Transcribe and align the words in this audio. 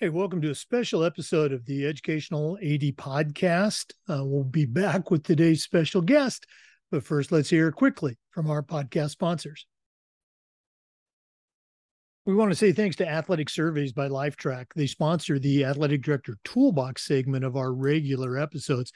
Hey, 0.00 0.08
welcome 0.08 0.40
to 0.40 0.50
a 0.50 0.54
special 0.54 1.02
episode 1.02 1.52
of 1.52 1.66
the 1.66 1.86
Educational 1.86 2.56
AD 2.58 2.96
Podcast. 2.96 3.92
Uh, 4.08 4.24
we'll 4.24 4.44
be 4.44 4.66
back 4.66 5.10
with 5.10 5.24
today's 5.24 5.64
special 5.64 6.00
guest, 6.00 6.46
but 6.92 7.02
first, 7.02 7.32
let's 7.32 7.50
hear 7.50 7.72
quickly 7.72 8.16
from 8.30 8.48
our 8.48 8.62
podcast 8.62 9.10
sponsors. 9.10 9.66
We 12.24 12.36
want 12.36 12.52
to 12.52 12.56
say 12.56 12.70
thanks 12.70 12.94
to 12.96 13.08
Athletic 13.08 13.50
Surveys 13.50 13.92
by 13.92 14.08
Lifetrack. 14.08 14.66
They 14.76 14.86
sponsor 14.86 15.40
the 15.40 15.64
Athletic 15.64 16.02
Director 16.02 16.36
Toolbox 16.44 17.04
segment 17.04 17.44
of 17.44 17.56
our 17.56 17.72
regular 17.72 18.38
episodes. 18.38 18.92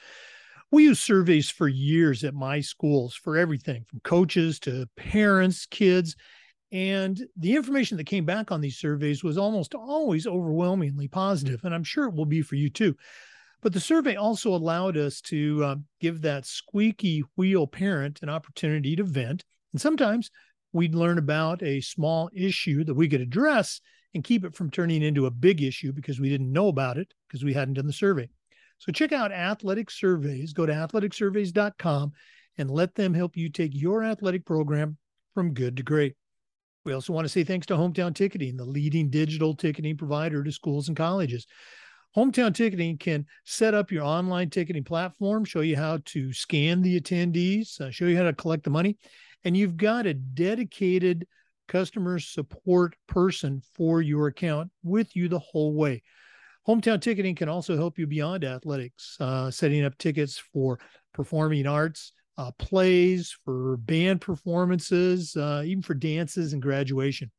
We 0.70 0.84
use 0.84 1.00
surveys 1.00 1.50
for 1.50 1.68
years 1.68 2.24
at 2.24 2.34
my 2.34 2.60
schools 2.60 3.14
for 3.14 3.36
everything 3.36 3.84
from 3.84 4.00
coaches 4.00 4.58
to 4.60 4.88
parents, 4.96 5.66
kids, 5.66 6.16
and 6.72 7.24
the 7.36 7.54
information 7.54 7.96
that 7.98 8.06
came 8.06 8.24
back 8.24 8.50
on 8.50 8.60
these 8.60 8.78
surveys 8.78 9.22
was 9.22 9.38
almost 9.38 9.74
always 9.76 10.26
overwhelmingly 10.26 11.06
positive, 11.06 11.64
and 11.64 11.72
I'm 11.72 11.84
sure 11.84 12.06
it 12.06 12.14
will 12.14 12.24
be 12.24 12.42
for 12.42 12.56
you 12.56 12.68
too. 12.68 12.96
But 13.62 13.72
the 13.72 13.80
survey 13.80 14.16
also 14.16 14.54
allowed 14.54 14.96
us 14.96 15.20
to 15.22 15.64
uh, 15.64 15.76
give 16.00 16.20
that 16.22 16.44
squeaky 16.44 17.22
wheel 17.36 17.68
parent 17.68 18.18
an 18.22 18.28
opportunity 18.28 18.96
to 18.96 19.04
vent. 19.04 19.44
And 19.72 19.80
sometimes 19.80 20.30
we'd 20.72 20.96
learn 20.96 21.18
about 21.18 21.62
a 21.62 21.80
small 21.80 22.28
issue 22.34 22.82
that 22.84 22.94
we 22.94 23.08
could 23.08 23.20
address 23.20 23.80
and 24.12 24.24
keep 24.24 24.44
it 24.44 24.54
from 24.54 24.70
turning 24.70 25.02
into 25.02 25.26
a 25.26 25.30
big 25.30 25.62
issue 25.62 25.92
because 25.92 26.20
we 26.20 26.28
didn't 26.28 26.52
know 26.52 26.68
about 26.68 26.98
it 26.98 27.14
because 27.28 27.44
we 27.44 27.54
hadn't 27.54 27.74
done 27.74 27.86
the 27.86 27.92
survey. 27.92 28.28
So 28.78 28.92
check 28.92 29.12
out 29.12 29.32
Athletic 29.32 29.90
Surveys. 29.90 30.52
Go 30.52 30.66
to 30.66 30.72
athleticsurveys.com 30.72 32.12
and 32.58 32.70
let 32.70 32.94
them 32.94 33.14
help 33.14 33.36
you 33.36 33.48
take 33.48 33.72
your 33.74 34.04
athletic 34.04 34.44
program 34.44 34.96
from 35.32 35.54
good 35.54 35.76
to 35.76 35.82
great. 35.82 36.14
We 36.84 36.92
also 36.92 37.12
want 37.12 37.24
to 37.24 37.30
say 37.30 37.44
thanks 37.44 37.66
to 37.68 37.74
Hometown 37.74 38.14
Ticketing, 38.14 38.56
the 38.56 38.64
leading 38.64 39.08
digital 39.08 39.54
ticketing 39.54 39.96
provider 39.96 40.44
to 40.44 40.52
schools 40.52 40.88
and 40.88 40.96
colleges. 40.96 41.46
Hometown 42.14 42.54
Ticketing 42.54 42.98
can 42.98 43.26
set 43.44 43.74
up 43.74 43.90
your 43.90 44.04
online 44.04 44.50
ticketing 44.50 44.84
platform, 44.84 45.44
show 45.44 45.60
you 45.60 45.76
how 45.76 45.98
to 46.04 46.32
scan 46.32 46.82
the 46.82 47.00
attendees, 47.00 47.80
uh, 47.80 47.90
show 47.90 48.04
you 48.04 48.16
how 48.16 48.24
to 48.24 48.32
collect 48.34 48.64
the 48.64 48.70
money, 48.70 48.96
and 49.44 49.56
you've 49.56 49.76
got 49.76 50.06
a 50.06 50.14
dedicated 50.14 51.26
customer 51.66 52.18
support 52.18 52.94
person 53.08 53.62
for 53.74 54.02
your 54.02 54.26
account 54.28 54.70
with 54.82 55.16
you 55.16 55.28
the 55.28 55.38
whole 55.38 55.74
way. 55.74 56.02
Hometown 56.66 57.00
Ticketing 57.00 57.34
can 57.34 57.48
also 57.48 57.76
help 57.76 57.98
you 57.98 58.06
beyond 58.06 58.42
athletics, 58.42 59.16
uh, 59.20 59.50
setting 59.50 59.84
up 59.84 59.98
tickets 59.98 60.38
for 60.38 60.78
performing 61.12 61.66
arts, 61.66 62.12
uh, 62.38 62.50
plays, 62.58 63.36
for 63.44 63.76
band 63.76 64.20
performances, 64.20 65.36
uh, 65.36 65.62
even 65.64 65.82
for 65.82 65.94
dances 65.94 66.54
and 66.54 66.62
graduation. 66.62 67.30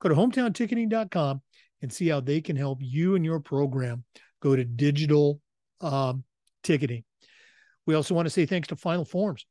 Go 0.00 0.08
to 0.08 0.14
hometownticketing.com 0.14 1.42
and 1.82 1.92
see 1.92 2.08
how 2.08 2.20
they 2.20 2.40
can 2.40 2.56
help 2.56 2.78
you 2.80 3.16
and 3.16 3.24
your 3.24 3.40
program 3.40 4.04
go 4.40 4.54
to 4.54 4.64
digital 4.64 5.40
um, 5.80 6.22
ticketing. 6.62 7.02
We 7.86 7.94
also 7.94 8.14
want 8.14 8.26
to 8.26 8.30
say 8.30 8.46
thanks 8.46 8.68
to 8.68 8.76
Final 8.76 9.04
Forms. 9.04 9.44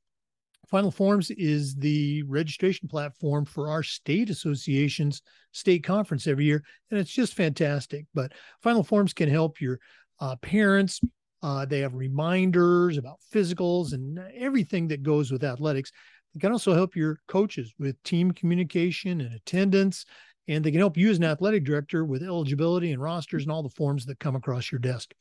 Final 0.68 0.92
Forms 0.92 1.32
is 1.32 1.76
the 1.76 2.24
registration 2.24 2.88
platform 2.88 3.46
for 3.46 3.70
our 3.70 3.84
state 3.84 4.30
association's 4.30 5.22
state 5.52 5.84
conference 5.84 6.28
every 6.28 6.46
year, 6.46 6.64
and 6.92 7.00
it's 7.00 7.12
just 7.12 7.34
fantastic. 7.34 8.06
But 8.14 8.34
Final 8.62 8.84
Forms 8.84 9.14
can 9.14 9.30
help 9.30 9.62
your 9.62 9.80
uh, 10.20 10.36
parents, 10.38 11.00
uh, 11.44 11.66
they 11.66 11.80
have 11.80 11.94
reminders 11.94 12.98
about 12.98 13.20
physicals 13.34 13.94
and 13.94 14.20
everything 14.36 14.88
that 14.88 15.04
goes 15.04 15.32
with 15.32 15.44
athletics. 15.44 15.92
They 16.34 16.40
can 16.40 16.52
also 16.52 16.74
help 16.74 16.96
your 16.96 17.20
coaches 17.28 17.74
with 17.80 18.02
team 18.04 18.32
communication 18.32 19.22
and 19.22 19.34
attendance. 19.34 20.06
And 20.48 20.64
they 20.64 20.72
can 20.72 20.80
help 20.80 20.98
you 20.98 21.10
as 21.10 21.18
an 21.18 21.26
athletic 21.26 21.66
director 21.66 22.06
with 22.06 22.24
eligibility 22.24 22.92
and 22.92 23.02
rosters 23.02 23.44
and 23.44 23.52
all 23.52 23.64
the 23.64 23.70
forms 23.70 24.06
that 24.06 24.20
come 24.20 24.36
across 24.36 24.72
your 24.72 24.80
desk. 24.80 25.14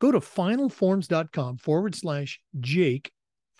Go 0.00 0.12
to 0.12 0.20
finalforms.com 0.20 1.58
forward 1.58 1.94
slash 1.94 2.40
Jake 2.60 3.10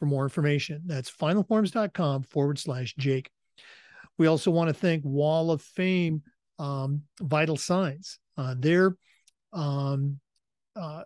for 0.01 0.07
more 0.07 0.25
information. 0.25 0.81
That's 0.87 1.11
finalforms.com 1.11 2.23
forward 2.23 2.59
slash 2.59 2.95
Jake. 2.97 3.31
We 4.17 4.27
also 4.27 4.51
want 4.51 4.69
to 4.69 4.75
thank 4.75 5.05
Wall 5.05 5.51
of 5.51 5.61
Fame 5.61 6.23
um, 6.59 7.03
Vital 7.21 7.59
Signs. 7.59 8.19
Uh, 8.39 8.55
their 8.59 8.97
um, 9.53 10.19
uh, 10.75 11.03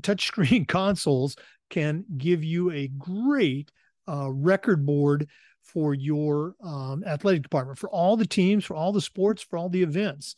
touchscreen 0.00 0.66
consoles 0.68 1.36
can 1.70 2.04
give 2.16 2.42
you 2.42 2.72
a 2.72 2.88
great 2.88 3.70
uh, 4.08 4.30
record 4.32 4.84
board 4.84 5.28
for 5.62 5.94
your 5.94 6.56
um, 6.64 7.04
athletic 7.06 7.42
department, 7.42 7.78
for 7.78 7.88
all 7.90 8.16
the 8.16 8.26
teams, 8.26 8.64
for 8.64 8.74
all 8.74 8.90
the 8.90 9.00
sports, 9.00 9.42
for 9.42 9.56
all 9.56 9.68
the 9.68 9.82
events. 9.82 10.34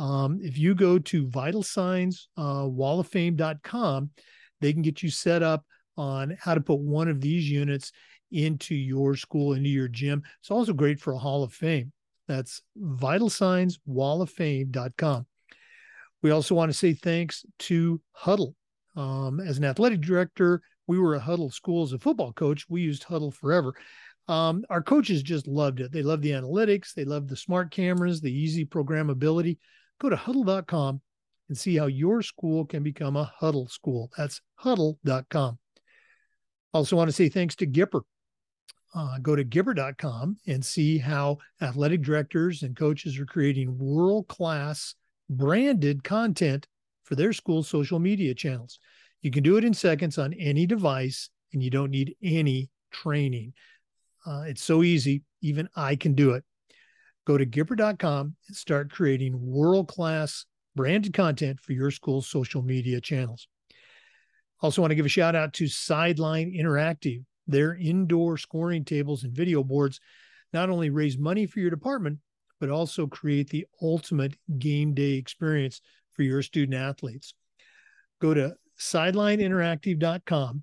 Um, 0.00 0.40
if 0.42 0.58
you 0.58 0.74
go 0.74 0.98
to 0.98 1.28
Vital 1.28 1.62
Signs 1.62 2.28
uh, 2.36 2.64
Wall 2.66 2.98
of 2.98 3.06
Fame.com, 3.06 4.10
they 4.60 4.72
can 4.72 4.82
get 4.82 5.00
you 5.00 5.10
set 5.10 5.44
up 5.44 5.64
on 6.00 6.34
how 6.40 6.54
to 6.54 6.62
put 6.62 6.80
one 6.80 7.08
of 7.08 7.20
these 7.20 7.48
units 7.48 7.92
into 8.32 8.74
your 8.74 9.14
school, 9.14 9.52
into 9.52 9.68
your 9.68 9.86
gym. 9.86 10.22
It's 10.40 10.50
also 10.50 10.72
great 10.72 10.98
for 10.98 11.12
a 11.12 11.18
Hall 11.18 11.42
of 11.42 11.52
Fame. 11.52 11.92
That's 12.26 12.62
Vital 12.74 13.28
Signs 13.28 13.78
Wall 13.84 14.22
of 14.22 14.30
Fame.com. 14.30 15.26
We 16.22 16.30
also 16.30 16.54
want 16.54 16.70
to 16.72 16.78
say 16.78 16.94
thanks 16.94 17.44
to 17.60 18.00
Hudl. 18.16 18.54
Um, 18.96 19.40
as 19.40 19.58
an 19.58 19.64
athletic 19.64 20.00
director, 20.00 20.62
we 20.86 20.98
were 20.98 21.16
a 21.16 21.20
Hudl 21.20 21.52
school 21.52 21.82
as 21.82 21.92
a 21.92 21.98
football 21.98 22.32
coach. 22.32 22.64
We 22.68 22.80
used 22.80 23.04
Hudl 23.04 23.34
forever. 23.34 23.74
Um, 24.26 24.64
our 24.70 24.82
coaches 24.82 25.22
just 25.22 25.46
loved 25.46 25.80
it. 25.80 25.92
They 25.92 26.02
loved 26.02 26.22
the 26.22 26.30
analytics, 26.30 26.94
they 26.94 27.04
loved 27.04 27.28
the 27.28 27.36
smart 27.36 27.70
cameras, 27.70 28.20
the 28.20 28.32
easy 28.32 28.64
programmability. 28.64 29.58
Go 30.00 30.08
to 30.08 30.16
hudl.com 30.16 31.00
and 31.48 31.58
see 31.58 31.76
how 31.76 31.86
your 31.86 32.22
school 32.22 32.64
can 32.64 32.82
become 32.82 33.16
a 33.16 33.32
Hudl 33.40 33.70
school. 33.70 34.10
That's 34.16 34.40
hudl.com. 34.62 35.58
Also, 36.72 36.96
want 36.96 37.08
to 37.08 37.12
say 37.12 37.28
thanks 37.28 37.56
to 37.56 37.66
Gipper. 37.66 38.02
Uh, 38.94 39.18
go 39.18 39.36
to 39.36 39.44
Gipper.com 39.44 40.36
and 40.46 40.64
see 40.64 40.98
how 40.98 41.38
athletic 41.60 42.02
directors 42.02 42.62
and 42.62 42.76
coaches 42.76 43.18
are 43.18 43.26
creating 43.26 43.78
world 43.78 44.26
class 44.28 44.94
branded 45.28 46.02
content 46.02 46.66
for 47.04 47.14
their 47.14 47.32
school 47.32 47.62
social 47.62 47.98
media 47.98 48.34
channels. 48.34 48.78
You 49.22 49.30
can 49.30 49.42
do 49.42 49.56
it 49.56 49.64
in 49.64 49.74
seconds 49.74 50.18
on 50.18 50.32
any 50.34 50.66
device 50.66 51.30
and 51.52 51.62
you 51.62 51.70
don't 51.70 51.90
need 51.90 52.16
any 52.22 52.70
training. 52.90 53.52
Uh, 54.26 54.44
it's 54.46 54.62
so 54.62 54.82
easy, 54.82 55.22
even 55.40 55.68
I 55.76 55.96
can 55.96 56.14
do 56.14 56.32
it. 56.32 56.44
Go 57.26 57.38
to 57.38 57.46
Gipper.com 57.46 58.34
and 58.48 58.56
start 58.56 58.90
creating 58.90 59.34
world 59.40 59.88
class 59.88 60.46
branded 60.74 61.12
content 61.12 61.60
for 61.60 61.72
your 61.72 61.90
school's 61.90 62.28
social 62.28 62.62
media 62.62 63.00
channels. 63.00 63.46
Also, 64.62 64.82
want 64.82 64.90
to 64.90 64.96
give 64.96 65.06
a 65.06 65.10
shout 65.10 65.34
out 65.34 65.52
to 65.54 65.66
Sideline 65.66 66.52
Interactive. 66.52 67.24
Their 67.46 67.74
indoor 67.74 68.36
scoring 68.36 68.84
tables 68.84 69.24
and 69.24 69.32
video 69.32 69.64
boards 69.64 70.00
not 70.52 70.70
only 70.70 70.90
raise 70.90 71.18
money 71.18 71.46
for 71.46 71.60
your 71.60 71.70
department, 71.70 72.18
but 72.60 72.70
also 72.70 73.06
create 73.06 73.48
the 73.48 73.66
ultimate 73.80 74.36
game 74.58 74.94
day 74.94 75.12
experience 75.12 75.80
for 76.12 76.22
your 76.22 76.42
student 76.42 76.74
athletes. 76.74 77.34
Go 78.20 78.34
to 78.34 78.54
sidelineinteractive.com 78.78 80.62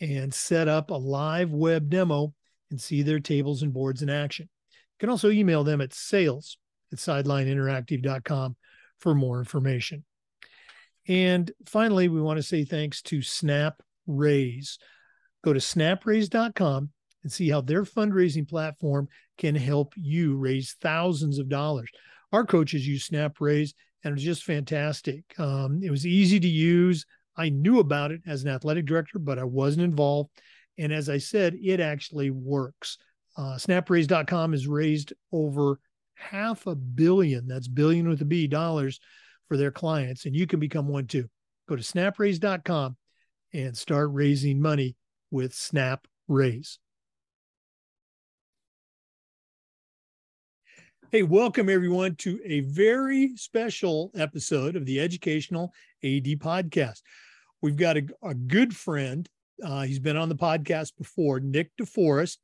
and 0.00 0.34
set 0.34 0.68
up 0.68 0.90
a 0.90 0.94
live 0.94 1.50
web 1.50 1.90
demo 1.90 2.34
and 2.70 2.80
see 2.80 3.02
their 3.02 3.20
tables 3.20 3.62
and 3.62 3.72
boards 3.72 4.02
in 4.02 4.10
action. 4.10 4.48
You 4.72 4.98
can 4.98 5.10
also 5.10 5.30
email 5.30 5.64
them 5.64 5.80
at 5.80 5.92
sales 5.92 6.56
at 6.92 6.98
sidelineinteractive.com 6.98 8.56
for 8.98 9.14
more 9.14 9.38
information. 9.38 10.04
And 11.08 11.50
finally, 11.66 12.08
we 12.08 12.20
want 12.20 12.38
to 12.38 12.42
say 12.42 12.64
thanks 12.64 13.02
to 13.02 13.22
Snap 13.22 13.82
Raise. 14.06 14.78
Go 15.42 15.52
to 15.52 15.60
snapraise.com 15.60 16.90
and 17.22 17.32
see 17.32 17.48
how 17.48 17.60
their 17.60 17.84
fundraising 17.84 18.48
platform 18.48 19.08
can 19.38 19.54
help 19.54 19.92
you 19.96 20.36
raise 20.36 20.76
thousands 20.80 21.38
of 21.38 21.48
dollars. 21.48 21.90
Our 22.32 22.44
coaches 22.44 22.86
use 22.86 23.04
Snap 23.04 23.40
Raise 23.40 23.74
and 24.02 24.12
it 24.12 24.14
was 24.14 24.22
just 24.22 24.44
fantastic. 24.44 25.24
Um, 25.38 25.80
it 25.82 25.90
was 25.90 26.06
easy 26.06 26.38
to 26.40 26.48
use. 26.48 27.04
I 27.36 27.48
knew 27.48 27.80
about 27.80 28.12
it 28.12 28.20
as 28.26 28.42
an 28.42 28.50
athletic 28.50 28.86
director, 28.86 29.18
but 29.18 29.38
I 29.38 29.44
wasn't 29.44 29.84
involved. 29.84 30.30
And 30.78 30.92
as 30.92 31.08
I 31.08 31.18
said, 31.18 31.54
it 31.62 31.80
actually 31.80 32.30
works. 32.30 32.98
Uh, 33.36 33.56
snapraise.com 33.56 34.52
has 34.52 34.66
raised 34.66 35.12
over 35.32 35.80
half 36.14 36.66
a 36.66 36.74
billion, 36.74 37.48
that's 37.48 37.66
billion 37.66 38.08
with 38.08 38.22
a 38.22 38.24
B 38.24 38.46
dollars 38.46 39.00
for 39.48 39.56
their 39.56 39.70
clients. 39.70 40.26
And 40.26 40.34
you 40.34 40.46
can 40.46 40.60
become 40.60 40.88
one 40.88 41.06
too. 41.06 41.28
Go 41.68 41.76
to 41.76 41.82
snapraise.com 41.82 42.96
and 43.52 43.76
start 43.76 44.10
raising 44.12 44.60
money 44.60 44.96
with 45.30 45.54
Snap 45.54 46.06
Raise. 46.28 46.78
Hey, 51.10 51.22
welcome 51.22 51.68
everyone 51.68 52.16
to 52.16 52.40
a 52.44 52.60
very 52.60 53.36
special 53.36 54.10
episode 54.16 54.74
of 54.74 54.84
the 54.84 54.98
Educational 55.00 55.72
AD 56.02 56.26
Podcast. 56.40 57.02
We've 57.62 57.76
got 57.76 57.96
a, 57.96 58.06
a 58.22 58.34
good 58.34 58.74
friend 58.74 59.28
Uh, 59.62 59.82
he's 59.82 60.00
been 60.00 60.16
on 60.16 60.28
the 60.28 60.34
podcast 60.34 60.92
before. 60.98 61.38
Nick 61.38 61.70
DeForest. 61.80 62.38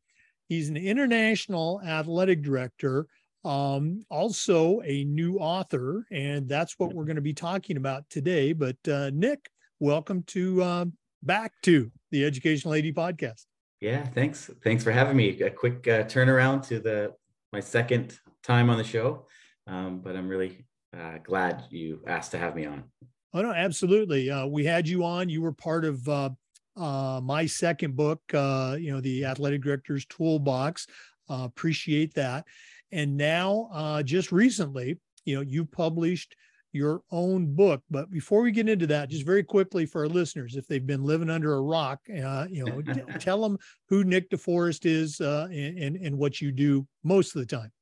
He's 0.49 0.69
an 0.69 0.76
international 0.76 1.81
athletic 1.85 2.43
director, 2.43 3.06
um, 3.45 4.05
also 4.11 4.81
a 4.85 5.05
new 5.05 5.39
author, 5.39 6.07
and 6.11 6.49
that's 6.49 6.79
what 6.79 6.93
we're 6.93 7.05
going 7.05 7.17
to 7.17 7.23
be 7.23 7.33
talking 7.33 7.77
about 7.77 8.09
today. 8.11 8.53
But 8.53 8.77
uh, 8.89 9.11
Nick, 9.13 9.49
welcome 9.79 10.23
to 10.29 10.63
uh, 10.63 10.85
back 11.23 11.53
to 11.63 11.91
the 12.11 12.25
Educational 12.25 12.75
AD 12.75 12.85
podcast. 12.85 13.47
Yeah, 13.81 14.05
thanks. 14.05 14.51
Thanks 14.63 14.85
for 14.85 14.93
having 14.93 15.17
me. 15.17 15.41
A 15.41 15.51
quick 15.51 15.89
uh, 15.89 16.05
turnaround 16.05 16.67
to 16.69 16.81
the 16.81 17.15
my 17.53 17.61
second 17.61 18.19
time 18.43 18.71
on 18.71 18.77
the 18.77 18.85
show, 18.85 19.27
um, 19.67 20.01
but 20.01 20.17
I'm 20.17 20.29
really 20.29 20.67
uh, 20.97 21.19
glad 21.23 21.65
you 21.71 22.01
asked 22.07 22.33
to 22.33 22.39
have 22.39 22.55
me 22.55 22.67
on. 22.67 22.85
Oh 23.33 23.43
no, 23.43 23.53
absolutely. 23.53 24.31
Uh, 24.31 24.47
we 24.47 24.65
had 24.65 24.89
you 24.89 25.05
on. 25.05 25.29
You 25.29 25.41
were 25.41 25.53
part 25.53 25.85
of 25.85 26.07
uh, 26.09 26.31
uh, 26.77 27.21
my 27.23 27.47
second 27.47 27.97
book, 27.97 28.21
uh, 28.35 28.77
you 28.79 28.93
know, 28.93 29.01
the 29.01 29.25
Athletic 29.25 29.63
Director's 29.63 30.05
Toolbox. 30.07 30.87
Uh, 31.29 31.45
appreciate 31.45 32.15
that. 32.15 32.45
And 32.93 33.17
now, 33.17 33.69
uh, 33.73 34.03
just 34.03 34.33
recently, 34.33 34.99
you 35.25 35.37
know, 35.37 35.43
you 35.43 35.65
published 35.65 36.35
your 36.73 37.03
own 37.11 37.55
book. 37.55 37.83
But 37.91 38.11
before 38.11 38.43
we 38.43 38.53
get 38.53 38.69
into 38.69 38.87
that, 38.89 39.11
just 39.11 39.27
very 39.27 39.43
quickly 39.43 39.87
for 39.87 40.03
our 40.03 40.09
listeners, 40.09 40.57
if 40.57 40.67
they've 40.67 40.87
been 40.87 41.05
living 41.05 41.31
under 41.31 41.55
a 41.55 41.61
rock, 41.61 42.01
uh, 42.11 42.47
you 42.49 42.65
know, 42.65 42.81
t- 42.95 43.03
tell 43.19 43.41
them 43.43 43.59
who 43.89 44.05
Nick 44.05 44.31
DeForest 44.31 44.87
is 44.87 45.21
uh, 45.21 45.49
and, 45.51 45.79
and, 45.79 45.97
and 45.97 46.19
what 46.19 46.41
you 46.41 46.53
do 46.53 46.87
most 47.03 47.35
of 47.35 47.41
the 47.41 47.47
time. 47.47 47.73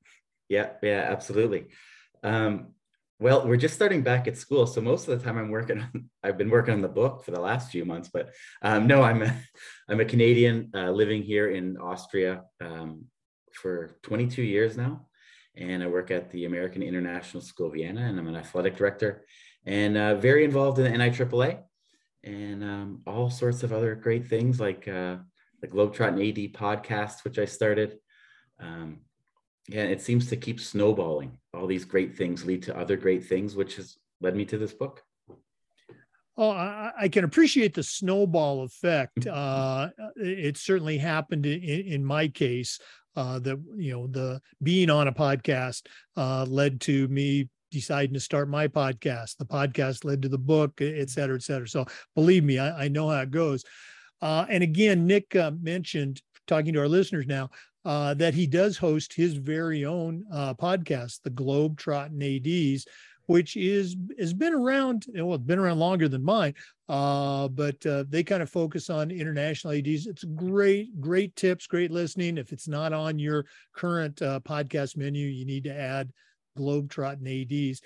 Yeah, 0.49 0.71
yeah, 0.83 1.07
absolutely. 1.11 1.67
Um, 2.23 2.69
well, 3.21 3.47
we're 3.47 3.57
just 3.57 3.75
starting 3.75 4.03
back 4.03 4.29
at 4.29 4.39
school, 4.39 4.67
so 4.67 4.81
most 4.81 5.09
of 5.09 5.19
the 5.19 5.25
time 5.25 5.39
I'm 5.39 5.51
working 5.51 5.81
on. 5.81 6.09
I've 6.23 6.39
been 6.39 6.51
working 6.51 6.75
on 6.75 6.83
the 6.83 6.89
book 6.89 7.25
for 7.25 7.33
the 7.33 7.41
last 7.41 7.71
few 7.71 7.85
months, 7.85 8.09
but 8.13 8.31
um, 8.63 8.87
no, 8.87 9.03
I'm 9.03 9.23
a, 9.23 9.37
I'm 9.89 10.01
a 10.01 10.05
Canadian 10.05 10.71
uh, 10.75 10.91
living 10.91 11.23
here 11.23 11.51
in 11.51 11.77
Austria 11.77 12.43
um, 12.61 13.05
for 13.61 13.99
22 14.03 14.43
years 14.43 14.77
now, 14.77 15.07
and 15.57 15.83
I 15.83 15.87
work 15.87 16.11
at 16.11 16.31
the 16.31 16.45
American 16.45 16.83
International 16.83 17.43
School 17.43 17.71
Vienna, 17.71 18.03
and 18.03 18.19
I'm 18.19 18.29
an 18.29 18.37
athletic 18.37 18.77
director, 18.77 19.25
and 19.67 19.97
uh, 19.97 20.15
very 20.15 20.45
involved 20.45 20.79
in 20.79 20.85
the 20.85 20.99
NIAAA, 20.99 21.63
and 22.25 22.65
um, 22.65 23.03
all 23.07 23.31
sorts 23.31 23.63
of 23.63 23.73
other 23.73 23.95
great 23.95 24.27
things 24.27 24.61
like 24.61 24.87
uh, 24.89 25.17
the 25.61 25.69
Globetrotting 25.69 26.29
AD 26.29 26.53
podcast, 26.55 27.25
which 27.25 27.39
I 27.39 27.45
started. 27.45 27.99
Um, 28.61 29.01
yeah, 29.69 29.85
it 29.85 30.01
seems 30.01 30.29
to 30.29 30.37
keep 30.37 30.61
snowballing. 30.61 31.39
All 31.53 31.67
these 31.67 31.85
great 31.85 32.17
things 32.17 32.45
lead 32.45 32.63
to 32.65 32.79
other 32.79 32.97
great 32.97 33.27
things, 33.27 33.55
which 33.55 33.77
has 33.77 33.97
led 34.21 34.35
me 34.35 34.45
to 34.47 34.59
this 34.59 34.73
book. 34.73 35.03
Oh, 36.37 36.51
I, 36.51 36.93
I 36.97 37.09
can 37.09 37.25
appreciate 37.25 37.75
the 37.75 37.83
snowball 37.83 38.63
effect. 38.63 39.27
Uh, 39.27 39.89
it 40.15 40.57
certainly 40.57 40.97
happened 40.97 41.45
in, 41.47 41.61
in 41.61 42.05
my 42.05 42.29
case. 42.29 42.79
Uh, 43.19 43.41
that 43.41 43.61
you 43.76 43.91
know, 43.91 44.06
the 44.06 44.41
being 44.62 44.91
on 44.91 45.09
a 45.09 45.12
podcast 45.12 45.82
uh, 46.17 46.47
led 46.49 46.81
to 46.81 47.09
me 47.09 47.49
deciding 47.73 48.15
to 48.15 48.20
start 48.20 48.49
my 48.49 48.69
podcast. 48.69 49.37
The 49.38 49.44
podcast 49.44 50.05
led 50.05 50.23
to 50.23 50.29
the 50.29 50.38
book, 50.38 50.81
et 50.81 51.11
cetera, 51.11 51.35
et 51.35 51.43
cetera. 51.43 51.67
So 51.67 51.85
believe 52.15 52.44
me, 52.44 52.61
I, 52.61 52.85
I 52.85 52.88
know 52.88 53.09
how 53.11 53.20
it 53.23 53.32
goes. 53.32 53.65
Uh, 54.23 54.47
and 54.49 54.62
again, 54.62 55.05
Nick 55.05 55.35
uh, 55.35 55.50
mentioned 55.61 56.23
talking 56.47 56.73
to 56.75 56.79
our 56.79 56.87
listeners 56.87 57.26
now 57.26 57.50
uh, 57.85 58.15
that 58.15 58.35
he 58.35 58.47
does 58.47 58.79
host 58.79 59.12
his 59.12 59.35
very 59.35 59.85
own 59.85 60.25
uh, 60.32 60.55
podcast, 60.55 61.23
the 61.25 61.31
Globetrotting 61.31 62.23
ADs, 62.23 62.87
which 63.29 63.59
is 63.59 63.95
has 64.19 64.33
been 64.33 64.55
around. 64.55 65.05
Well, 65.15 65.35
it's 65.35 65.45
been 65.45 65.59
around 65.59 65.79
longer 65.79 66.09
than 66.09 66.25
mine, 66.25 66.55
uh, 66.89 67.49
but 67.49 67.85
uh, 67.85 68.05
they 68.09 68.25
kind 68.25 68.43
of 68.43 68.49
focus 68.49 68.89
on 68.89 69.11
international 69.11 69.75
ADs. 69.75 70.07
It's 70.07 70.25
great, 70.25 70.99
great 70.99 71.37
tips, 71.37 71.67
great 71.67 71.91
listening. 71.91 72.39
If 72.39 72.53
it's 72.53 72.67
not 72.67 72.95
on 72.95 73.19
your 73.19 73.45
current 73.75 74.21
uh, 74.23 74.41
podcast 74.41 74.97
menu, 74.97 75.27
you 75.27 75.45
need 75.45 75.65
to 75.65 75.75
add 75.75 76.11
Globetrotting 76.59 77.71
ADs. 77.71 77.83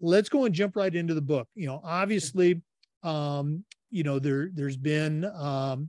Let's 0.00 0.28
go 0.28 0.44
and 0.44 0.54
jump 0.54 0.76
right 0.76 0.94
into 0.94 1.12
the 1.12 1.20
book. 1.20 1.48
You 1.56 1.66
know, 1.66 1.80
obviously, 1.82 2.62
um, 3.02 3.64
you 3.90 4.04
know 4.04 4.20
there 4.20 4.50
there's 4.54 4.76
been 4.76 5.24
um, 5.34 5.88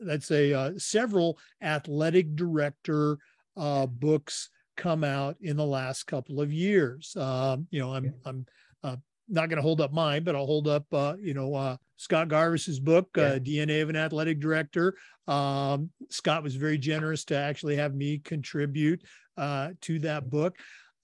let's 0.00 0.26
say 0.26 0.52
uh, 0.52 0.72
several 0.78 1.38
athletic 1.62 2.34
director 2.34 3.18
uh, 3.56 3.86
books 3.86 4.50
come 4.76 5.04
out 5.04 5.36
in 5.40 5.56
the 5.56 5.66
last 5.66 6.06
couple 6.06 6.40
of 6.40 6.52
years. 6.52 7.16
Um, 7.16 7.66
you 7.70 7.80
know 7.80 7.94
i'm 7.94 8.14
i'm 8.24 8.46
uh, 8.82 8.96
not 9.28 9.48
going 9.48 9.56
to 9.56 9.62
hold 9.62 9.80
up 9.80 9.92
mine 9.92 10.22
but 10.22 10.36
i'll 10.36 10.46
hold 10.46 10.68
up 10.68 10.84
uh, 10.92 11.14
you 11.20 11.34
know 11.34 11.54
uh, 11.54 11.76
scott 11.96 12.28
garvis's 12.28 12.78
book 12.78 13.08
uh, 13.18 13.38
yeah. 13.42 13.64
dna 13.64 13.82
of 13.82 13.90
an 13.90 13.96
athletic 13.96 14.40
director. 14.40 14.94
Um, 15.26 15.90
scott 16.10 16.42
was 16.42 16.54
very 16.54 16.78
generous 16.78 17.24
to 17.26 17.36
actually 17.36 17.76
have 17.76 17.94
me 17.94 18.18
contribute 18.18 19.02
to 19.36 19.98
that 20.00 20.30
book. 20.30 20.56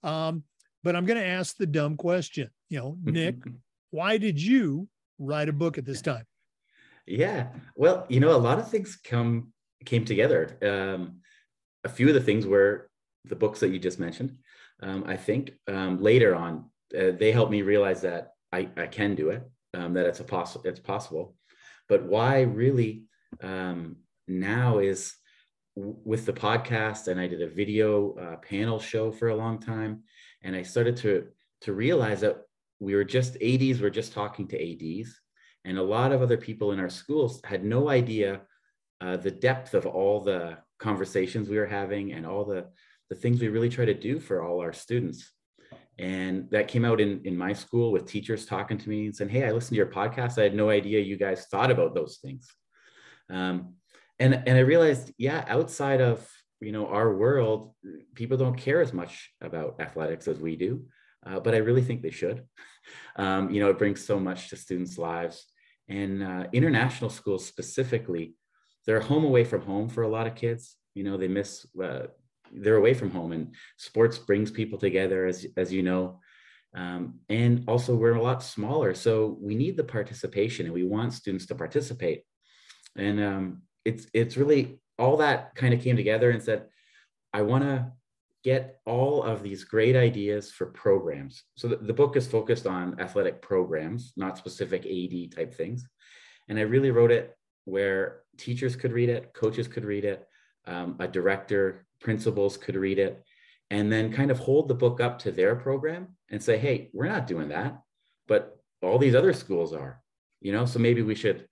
Um, 0.03 0.43
but 0.83 0.95
i'm 0.95 1.05
going 1.05 1.19
to 1.19 1.25
ask 1.25 1.55
the 1.57 1.65
dumb 1.65 1.97
question 1.97 2.49
you 2.69 2.79
know 2.79 2.97
nick 3.03 3.35
why 3.91 4.17
did 4.17 4.41
you 4.41 4.87
write 5.19 5.49
a 5.49 5.53
book 5.53 5.77
at 5.77 5.85
this 5.85 6.01
time? 6.01 6.25
Yeah, 7.05 7.47
well, 7.75 8.05
you 8.09 8.19
know, 8.19 8.35
a 8.35 8.37
lot 8.37 8.59
of 8.59 8.69
things 8.69 8.95
come 8.95 9.53
came 9.85 10.05
together. 10.05 10.57
Um, 10.61 11.19
a 11.83 11.89
few 11.89 12.07
of 12.07 12.13
the 12.13 12.21
things 12.21 12.47
were 12.47 12.89
the 13.25 13.35
books 13.35 13.59
that 13.59 13.69
you 13.69 13.79
just 13.79 13.99
mentioned. 13.99 14.37
Um, 14.81 15.03
I 15.07 15.15
think 15.15 15.51
um, 15.67 16.01
later 16.01 16.35
on, 16.35 16.65
uh, 16.97 17.11
they 17.17 17.31
helped 17.31 17.51
me 17.51 17.61
realize 17.61 18.01
that 18.01 18.33
I, 18.51 18.69
I 18.77 18.87
can 18.87 19.15
do 19.15 19.29
it, 19.29 19.43
um, 19.73 19.93
that 19.93 20.05
it's 20.05 20.19
a 20.19 20.23
possible, 20.23 20.65
it's 20.65 20.79
possible. 20.79 21.35
But 21.89 22.03
why 22.03 22.41
really 22.41 23.03
um, 23.41 23.97
now 24.27 24.79
is 24.79 25.15
w- 25.75 25.97
with 26.03 26.25
the 26.25 26.33
podcast, 26.33 27.07
and 27.07 27.19
I 27.19 27.27
did 27.27 27.41
a 27.41 27.47
video 27.47 28.15
uh, 28.15 28.35
panel 28.37 28.79
show 28.79 29.11
for 29.11 29.29
a 29.29 29.35
long 29.35 29.59
time, 29.59 30.03
and 30.41 30.55
I 30.55 30.63
started 30.63 30.97
to 30.97 31.27
to 31.61 31.73
realize 31.73 32.19
that 32.21 32.41
we 32.79 32.93
were 32.93 33.05
just 33.05 33.37
ADs, 33.41 33.81
we're 33.81 33.89
just 33.89 34.13
talking 34.13 34.47
to 34.49 34.99
ADs. 35.01 35.19
And 35.65 35.77
a 35.77 35.83
lot 35.83 36.11
of 36.11 36.21
other 36.21 36.37
people 36.37 36.73
in 36.73 36.79
our 36.79 36.89
schools 36.89 37.39
had 37.45 37.63
no 37.63 37.89
idea 37.89 38.41
uh, 38.99 39.17
the 39.17 39.31
depth 39.31 39.73
of 39.73 39.85
all 39.85 40.19
the 40.19 40.57
conversations 40.79 41.47
we 41.47 41.57
were 41.57 41.65
having 41.65 42.11
and 42.11 42.25
all 42.25 42.43
the, 42.43 42.65
the 43.09 43.15
things 43.15 43.39
we 43.39 43.47
really 43.47 43.69
try 43.69 43.85
to 43.85 43.93
do 43.93 44.19
for 44.19 44.43
all 44.43 44.61
our 44.61 44.73
students. 44.73 45.31
And 45.99 46.49
that 46.49 46.67
came 46.67 46.85
out 46.85 46.99
in, 46.99 47.21
in 47.23 47.37
my 47.37 47.53
school 47.53 47.91
with 47.91 48.07
teachers 48.07 48.45
talking 48.45 48.77
to 48.79 48.89
me 48.89 49.05
and 49.05 49.15
saying, 49.15 49.29
Hey, 49.29 49.45
I 49.45 49.51
listened 49.51 49.75
to 49.75 49.77
your 49.77 49.85
podcast. 49.85 50.39
I 50.39 50.43
had 50.43 50.55
no 50.55 50.69
idea 50.69 50.99
you 50.99 51.17
guys 51.17 51.45
thought 51.45 51.69
about 51.69 51.93
those 51.93 52.17
things. 52.17 52.47
Um, 53.29 53.75
and, 54.19 54.33
and 54.33 54.57
I 54.57 54.61
realized, 54.61 55.13
yeah, 55.17 55.45
outside 55.47 56.01
of 56.01 56.27
you 56.61 56.71
know 56.71 56.87
our 56.87 57.13
world, 57.13 57.73
people 58.15 58.37
don't 58.37 58.57
care 58.57 58.81
as 58.81 58.93
much 58.93 59.31
about 59.41 59.81
athletics 59.81 60.27
as 60.27 60.39
we 60.39 60.55
do 60.55 60.85
uh, 61.25 61.39
but 61.39 61.53
I 61.53 61.57
really 61.57 61.81
think 61.81 62.01
they 62.01 62.11
should. 62.11 62.43
Um, 63.15 63.49
you 63.49 63.61
know, 63.61 63.69
it 63.69 63.77
brings 63.77 64.03
so 64.03 64.19
much 64.19 64.49
to 64.49 64.57
students' 64.57 64.97
lives. 64.97 65.45
And 65.87 66.21
uh, 66.21 66.47
international 66.51 67.09
schools 67.09 67.45
specifically, 67.45 68.35
they're 68.85 68.99
home 68.99 69.23
away 69.23 69.45
from 69.45 69.61
home 69.61 69.87
for 69.87 70.03
a 70.03 70.09
lot 70.09 70.27
of 70.27 70.35
kids. 70.35 70.75
You 70.93 71.05
know, 71.05 71.15
they 71.15 71.29
miss, 71.29 71.65
uh, 71.81 72.07
they're 72.55 72.77
away 72.77 72.93
from 72.93 73.11
home, 73.11 73.31
and 73.31 73.55
sports 73.77 74.17
brings 74.17 74.51
people 74.51 74.77
together, 74.77 75.25
as, 75.25 75.45
as 75.57 75.71
you 75.71 75.83
know. 75.83 76.19
Um, 76.75 77.19
and 77.29 77.63
also, 77.67 77.95
we're 77.95 78.15
a 78.15 78.21
lot 78.21 78.43
smaller. 78.43 78.95
So 78.95 79.37
we 79.39 79.55
need 79.55 79.77
the 79.77 79.83
participation 79.83 80.65
and 80.65 80.73
we 80.73 80.83
want 80.83 81.13
students 81.13 81.45
to 81.47 81.55
participate. 81.55 82.23
And 82.95 83.23
um, 83.23 83.61
it's, 83.85 84.07
it's 84.13 84.37
really 84.37 84.79
all 84.97 85.17
that 85.17 85.55
kind 85.55 85.73
of 85.73 85.81
came 85.81 85.95
together 85.95 86.31
and 86.31 86.41
said, 86.41 86.65
I 87.31 87.41
want 87.41 87.63
to 87.63 87.91
get 88.43 88.79
all 88.85 89.23
of 89.23 89.41
these 89.41 89.63
great 89.63 89.95
ideas 89.95 90.51
for 90.51 90.67
programs. 90.67 91.43
So 91.55 91.67
the, 91.67 91.77
the, 91.77 91.93
book 91.93 92.17
is 92.17 92.27
focused 92.27 92.67
on 92.67 92.99
athletic 92.99 93.41
programs, 93.41 94.13
not 94.17 94.37
specific 94.37 94.85
AD 94.85 95.35
type 95.35 95.53
things. 95.53 95.87
And 96.49 96.59
I 96.59 96.63
really 96.63 96.91
wrote 96.91 97.11
it 97.11 97.35
where 97.65 98.21
teachers 98.37 98.75
could 98.75 98.91
read 98.91 99.09
it, 99.09 99.33
coaches 99.33 99.67
could 99.67 99.85
read 99.85 100.03
it, 100.03 100.27
um, 100.67 100.97
a 100.99 101.07
director, 101.07 101.85
principals 102.03 102.57
could 102.57 102.75
read 102.75 102.99
it, 102.99 103.23
and 103.69 103.91
then 103.91 104.13
kind 104.13 104.29
of 104.29 104.37
hold 104.37 104.67
the 104.67 104.75
book 104.75 105.01
up 105.01 105.17
to 105.19 105.31
their 105.31 105.55
program 105.55 106.09
and 106.29 106.43
say, 106.43 106.57
hey, 106.57 106.89
we're 106.93 107.07
not 107.07 107.25
doing 107.25 107.49
that, 107.49 107.81
but 108.27 108.57
all 108.83 108.99
these 108.99 109.15
other 109.15 109.33
schools 109.33 109.73
are, 109.73 110.01
you 110.41 110.51
know, 110.51 110.65
so 110.65 110.77
maybe 110.77 111.01
we 111.01 111.15
should 111.15 111.47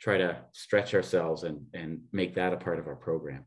try 0.00 0.18
to 0.18 0.36
stretch 0.52 0.94
ourselves 0.94 1.44
and, 1.44 1.64
and 1.72 2.00
make 2.12 2.34
that 2.34 2.52
a 2.52 2.56
part 2.56 2.78
of 2.78 2.88
our 2.88 2.96
program. 2.96 3.44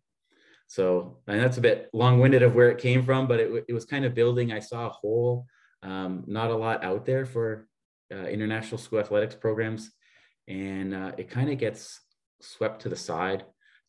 So, 0.68 1.20
and 1.28 1.40
that's 1.40 1.58
a 1.58 1.62
bit 1.62 1.90
long-winded 1.94 2.42
of 2.42 2.56
where 2.56 2.72
it 2.72 2.80
came 2.80 3.04
from, 3.04 3.28
but 3.28 3.40
it, 3.40 3.66
it 3.68 3.74
was 3.74 3.86
kind 3.86 4.06
of 4.06 4.16
building. 4.16 4.52
I 4.52 4.60
saw 4.60 4.88
a 4.88 4.90
hole, 4.90 5.46
um, 5.84 6.24
not 6.26 6.50
a 6.50 6.56
lot 6.56 6.84
out 6.84 7.06
there 7.06 7.26
for 7.26 7.68
uh, 8.12 8.26
international 8.26 8.80
school 8.80 9.00
athletics 9.00 9.36
programs, 9.36 9.92
and 10.48 10.96
uh, 10.96 11.12
it 11.18 11.30
kind 11.30 11.52
of 11.52 11.58
gets 11.60 12.00
swept 12.42 12.82
to 12.82 12.90
the 12.90 12.96
side 12.96 13.44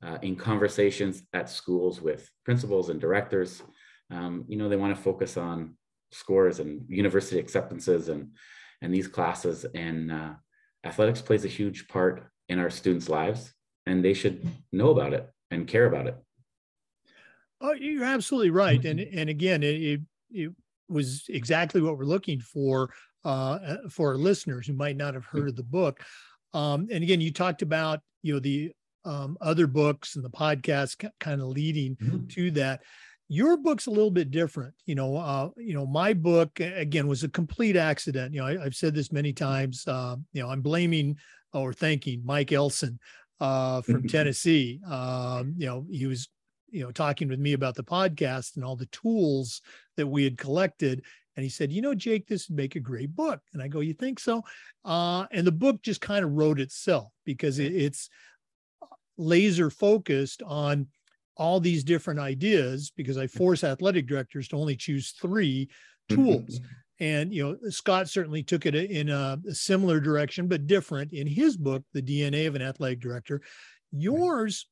uh, 0.06 0.18
in 0.22 0.36
conversations 0.36 1.22
at 1.32 1.50
schools 1.50 2.00
with 2.00 2.30
principals 2.44 2.90
and 2.90 3.00
directors. 3.00 3.62
Um, 4.10 4.44
you 4.48 4.56
know, 4.56 4.68
they 4.68 4.76
want 4.76 4.94
to 4.94 5.02
focus 5.02 5.36
on 5.36 5.76
scores 6.12 6.60
and 6.60 6.84
university 6.88 7.38
acceptances 7.38 8.08
and 8.08 8.30
and 8.82 8.94
these 8.94 9.08
classes, 9.08 9.64
and 9.74 10.12
uh, 10.12 10.34
athletics 10.84 11.22
plays 11.22 11.46
a 11.46 11.48
huge 11.48 11.88
part 11.88 12.28
in 12.48 12.58
our 12.58 12.70
students' 12.70 13.08
lives. 13.08 13.52
and 13.86 14.04
they 14.04 14.14
should 14.14 14.46
know 14.72 14.90
about 14.90 15.12
it 15.12 15.30
and 15.50 15.66
care 15.66 15.86
about 15.86 16.06
it. 16.06 16.16
Oh, 17.60 17.72
you're 17.72 18.04
absolutely 18.04 18.50
right. 18.50 18.84
And 18.84 19.00
and 19.00 19.30
again, 19.30 19.62
it, 19.62 20.02
it 20.30 20.52
was 20.88 21.24
exactly 21.28 21.80
what 21.80 21.96
we're 21.98 22.04
looking 22.04 22.40
for 22.40 22.90
uh, 23.24 23.58
for 23.90 24.10
our 24.10 24.18
listeners 24.18 24.66
who 24.66 24.74
might 24.74 24.96
not 24.96 25.14
have 25.14 25.24
heard 25.24 25.48
of 25.48 25.56
the 25.56 25.62
book. 25.62 26.00
Um, 26.52 26.88
and 26.92 27.02
again, 27.02 27.20
you 27.20 27.32
talked 27.32 27.62
about 27.62 28.00
you 28.22 28.34
know 28.34 28.40
the 28.40 28.72
um, 29.06 29.38
other 29.40 29.66
books 29.66 30.16
and 30.16 30.24
the 30.24 30.30
podcast 30.30 31.08
kind 31.20 31.40
of 31.40 31.48
leading 31.48 31.96
mm-hmm. 31.96 32.26
to 32.26 32.50
that. 32.52 32.82
Your 33.28 33.56
book's 33.56 33.86
a 33.86 33.90
little 33.90 34.10
bit 34.10 34.30
different. 34.30 34.74
You 34.84 34.94
know, 34.94 35.16
uh, 35.16 35.48
you 35.56 35.74
know, 35.74 35.86
my 35.86 36.12
book 36.12 36.60
again 36.60 37.08
was 37.08 37.24
a 37.24 37.28
complete 37.28 37.76
accident. 37.76 38.34
You 38.34 38.40
know, 38.40 38.46
I, 38.46 38.64
have 38.64 38.74
said 38.74 38.94
this 38.94 39.10
many 39.10 39.32
times. 39.32 39.84
Uh, 39.86 40.16
you 40.32 40.42
know, 40.42 40.48
I'm 40.48 40.62
blaming 40.62 41.16
or 41.52 41.72
thanking 41.72 42.22
Mike 42.24 42.52
Elson 42.52 43.00
uh, 43.40 43.80
from 43.82 44.06
Tennessee. 44.08 44.80
Um, 44.88 45.54
you 45.56 45.66
know, 45.66 45.86
he 45.90 46.06
was 46.06 46.28
you 46.68 46.82
know 46.82 46.90
talking 46.90 47.28
with 47.28 47.38
me 47.38 47.52
about 47.52 47.74
the 47.74 47.82
podcast 47.82 48.56
and 48.56 48.64
all 48.64 48.76
the 48.76 48.86
tools 48.86 49.62
that 49.96 50.06
we 50.06 50.24
had 50.24 50.36
collected 50.36 51.02
and 51.36 51.44
he 51.44 51.48
said 51.48 51.72
you 51.72 51.80
know 51.80 51.94
jake 51.94 52.26
this 52.26 52.48
would 52.48 52.56
make 52.56 52.76
a 52.76 52.80
great 52.80 53.14
book 53.14 53.40
and 53.52 53.62
i 53.62 53.68
go 53.68 53.80
you 53.80 53.94
think 53.94 54.18
so 54.18 54.42
uh, 54.84 55.26
and 55.32 55.46
the 55.46 55.52
book 55.52 55.82
just 55.82 56.00
kind 56.00 56.24
of 56.24 56.32
wrote 56.32 56.60
itself 56.60 57.12
because 57.24 57.58
it, 57.58 57.74
it's 57.74 58.08
laser 59.18 59.70
focused 59.70 60.42
on 60.44 60.86
all 61.36 61.60
these 61.60 61.84
different 61.84 62.20
ideas 62.20 62.92
because 62.96 63.18
i 63.18 63.26
force 63.26 63.62
athletic 63.64 64.06
directors 64.06 64.48
to 64.48 64.56
only 64.56 64.76
choose 64.76 65.12
three 65.20 65.68
tools. 66.08 66.60
And 66.98 67.34
you 67.34 67.42
know 67.42 67.70
scott 67.70 68.08
certainly 68.08 68.42
took 68.42 68.64
it 68.64 68.74
in 68.74 69.10
a, 69.10 69.38
a 69.46 69.54
similar 69.54 70.00
direction 70.00 70.48
but 70.48 70.66
different. 70.66 71.12
In 71.12 71.26
his 71.26 71.56
book 71.56 71.82
the 71.92 72.02
dna 72.02 72.46
of 72.46 72.54
an 72.54 72.62
athletic 72.62 73.00
director 73.00 73.42
yours 73.92 74.66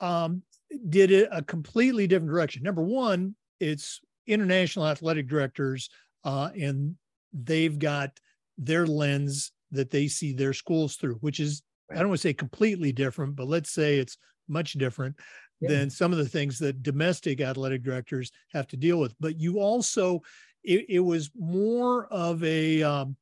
um, 0.00 0.42
did 0.88 1.10
it 1.10 1.28
a 1.32 1.42
completely 1.42 2.06
different 2.06 2.30
direction. 2.30 2.62
Number 2.62 2.82
one, 2.82 3.34
it's 3.60 4.00
international 4.26 4.86
athletic 4.86 5.28
directors, 5.28 5.88
uh, 6.24 6.50
and 6.58 6.96
they've 7.32 7.78
got 7.78 8.10
their 8.58 8.86
lens 8.86 9.52
that 9.70 9.90
they 9.90 10.08
see 10.08 10.32
their 10.32 10.52
schools 10.52 10.96
through, 10.96 11.16
which 11.16 11.40
is 11.40 11.62
I 11.90 11.96
don't 11.98 12.08
want 12.08 12.20
to 12.20 12.28
say 12.28 12.34
completely 12.34 12.92
different, 12.92 13.36
but 13.36 13.48
let's 13.48 13.70
say 13.70 13.98
it's 13.98 14.18
much 14.48 14.72
different 14.74 15.16
yeah. 15.60 15.70
than 15.70 15.90
some 15.90 16.12
of 16.12 16.18
the 16.18 16.28
things 16.28 16.58
that 16.58 16.82
domestic 16.82 17.40
athletic 17.40 17.82
directors 17.82 18.30
have 18.52 18.66
to 18.68 18.76
deal 18.76 18.98
with. 18.98 19.14
But 19.20 19.40
you 19.40 19.60
also, 19.60 20.22
it, 20.64 20.86
it 20.88 21.00
was 21.00 21.30
more 21.38 22.06
of 22.06 22.42
a, 22.44 22.82
um, 22.82 23.16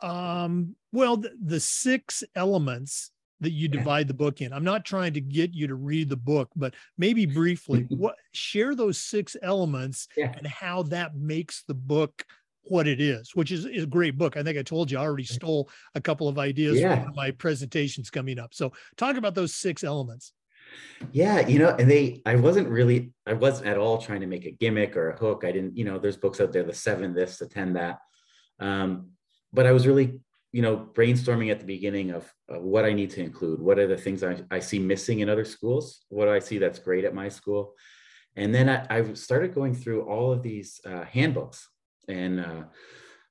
um, 0.00 0.74
well, 0.92 1.16
the, 1.16 1.32
the 1.44 1.60
six 1.60 2.24
elements 2.34 3.12
that 3.40 3.52
you 3.52 3.68
divide 3.68 4.06
the 4.06 4.14
book 4.14 4.42
in. 4.42 4.52
I'm 4.52 4.64
not 4.64 4.84
trying 4.84 5.14
to 5.14 5.20
get 5.20 5.54
you 5.54 5.66
to 5.66 5.74
read 5.74 6.10
the 6.10 6.16
book, 6.16 6.50
but 6.54 6.74
maybe 6.98 7.24
briefly, 7.24 7.86
what 7.88 8.16
share 8.32 8.74
those 8.74 8.98
six 8.98 9.34
elements 9.42 10.08
yeah. 10.16 10.32
and 10.36 10.46
how 10.46 10.82
that 10.84 11.16
makes 11.16 11.62
the 11.66 11.74
book 11.74 12.24
what 12.64 12.86
it 12.86 13.00
is, 13.00 13.34
which 13.34 13.52
is, 13.52 13.64
is 13.64 13.84
a 13.84 13.86
great 13.86 14.16
book. 14.16 14.36
I 14.36 14.42
think 14.42 14.58
I 14.58 14.62
told 14.62 14.90
you 14.90 14.98
I 14.98 15.02
already 15.02 15.24
stole 15.24 15.68
a 15.94 16.00
couple 16.00 16.28
of 16.28 16.38
ideas 16.38 16.80
yeah. 16.80 17.04
from 17.04 17.14
my 17.14 17.30
presentations 17.30 18.10
coming 18.10 18.38
up. 18.38 18.54
So 18.54 18.72
talk 18.96 19.16
about 19.16 19.34
those 19.34 19.54
six 19.54 19.84
elements. 19.84 20.32
Yeah, 21.10 21.46
you 21.48 21.58
know, 21.58 21.70
and 21.70 21.90
they 21.90 22.22
I 22.24 22.36
wasn't 22.36 22.68
really 22.68 23.12
I 23.26 23.32
wasn't 23.32 23.68
at 23.68 23.78
all 23.78 23.98
trying 23.98 24.20
to 24.20 24.26
make 24.26 24.44
a 24.44 24.52
gimmick 24.52 24.96
or 24.96 25.10
a 25.10 25.16
hook. 25.16 25.42
I 25.44 25.50
didn't, 25.50 25.76
you 25.76 25.84
know, 25.84 25.98
there's 25.98 26.16
books 26.16 26.40
out 26.40 26.52
there, 26.52 26.62
the 26.62 26.74
seven 26.74 27.12
this, 27.12 27.38
the 27.38 27.48
10 27.48 27.72
that. 27.72 27.98
Um, 28.60 29.08
but 29.52 29.66
I 29.66 29.72
was 29.72 29.86
really 29.86 30.20
you 30.52 30.62
know, 30.62 30.76
brainstorming 30.76 31.50
at 31.50 31.60
the 31.60 31.66
beginning 31.66 32.10
of 32.10 32.32
uh, 32.52 32.58
what 32.58 32.84
I 32.84 32.92
need 32.92 33.10
to 33.10 33.22
include. 33.22 33.60
What 33.60 33.78
are 33.78 33.86
the 33.86 33.96
things 33.96 34.24
I, 34.24 34.42
I 34.50 34.58
see 34.58 34.78
missing 34.78 35.20
in 35.20 35.28
other 35.28 35.44
schools? 35.44 36.04
What 36.08 36.24
do 36.24 36.32
I 36.32 36.40
see 36.40 36.58
that's 36.58 36.78
great 36.78 37.04
at 37.04 37.14
my 37.14 37.28
school? 37.28 37.74
And 38.36 38.54
then 38.54 38.68
I, 38.68 38.86
I 38.90 39.12
started 39.14 39.54
going 39.54 39.74
through 39.74 40.02
all 40.02 40.32
of 40.32 40.42
these 40.42 40.80
uh, 40.84 41.04
handbooks 41.04 41.68
and 42.10 42.40
uh, 42.40 42.62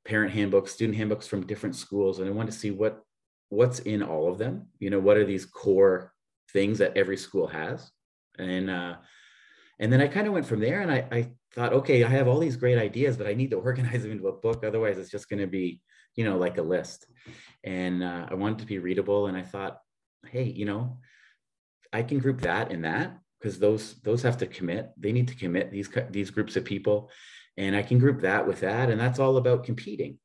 parent 0.05 0.33
handbooks, 0.33 0.71
student 0.71 0.97
handbooks 0.97 1.27
from 1.27 1.45
different 1.45 1.75
schools, 1.75 2.19
and 2.19 2.27
I 2.27 2.31
wanted 2.31 2.51
to 2.51 2.57
see 2.57 2.71
what 2.71 3.01
what's 3.49 3.79
in 3.79 4.01
all 4.03 4.31
of 4.31 4.37
them. 4.37 4.67
You 4.79 4.89
know, 4.89 4.99
what 4.99 5.17
are 5.17 5.25
these 5.25 5.45
core 5.45 6.13
things 6.53 6.77
that 6.79 6.97
every 6.97 7.17
school 7.17 7.47
has? 7.47 7.91
And 8.37 8.69
uh, 8.69 8.95
and 9.79 9.91
then 9.91 10.01
I 10.01 10.07
kind 10.07 10.27
of 10.27 10.33
went 10.33 10.45
from 10.45 10.59
there, 10.59 10.81
and 10.81 10.91
I, 10.91 11.07
I 11.11 11.31
thought, 11.53 11.73
okay, 11.73 12.03
I 12.03 12.09
have 12.09 12.27
all 12.27 12.39
these 12.39 12.57
great 12.57 12.77
ideas, 12.77 13.17
but 13.17 13.27
I 13.27 13.33
need 13.33 13.51
to 13.51 13.57
organize 13.57 14.01
them 14.03 14.11
into 14.11 14.27
a 14.27 14.33
book. 14.33 14.63
Otherwise, 14.63 14.97
it's 14.97 15.11
just 15.11 15.29
going 15.29 15.41
to 15.41 15.47
be 15.47 15.81
you 16.15 16.25
know, 16.25 16.37
like 16.37 16.57
a 16.57 16.61
list. 16.61 17.07
And 17.63 18.03
uh, 18.03 18.27
I 18.29 18.33
wanted 18.33 18.59
to 18.59 18.65
be 18.65 18.79
readable. 18.79 19.27
And 19.27 19.37
I 19.37 19.41
thought, 19.41 19.79
hey, 20.27 20.43
you 20.43 20.65
know, 20.65 20.97
I 21.93 22.03
can 22.03 22.19
group 22.19 22.41
that 22.41 22.71
and 22.71 22.83
that 22.83 23.17
because 23.39 23.57
those 23.57 24.01
those 24.01 24.21
have 24.23 24.37
to 24.39 24.47
commit. 24.47 24.89
They 24.97 25.11
need 25.11 25.29
to 25.29 25.35
commit 25.35 25.71
these 25.71 25.89
these 26.09 26.29
groups 26.29 26.55
of 26.55 26.65
people, 26.65 27.09
and 27.59 27.75
I 27.75 27.83
can 27.83 27.99
group 27.99 28.21
that 28.21 28.47
with 28.47 28.61
that, 28.61 28.89
and 28.89 28.99
that's 28.99 29.19
all 29.19 29.35
about 29.35 29.65
competing. 29.65 30.17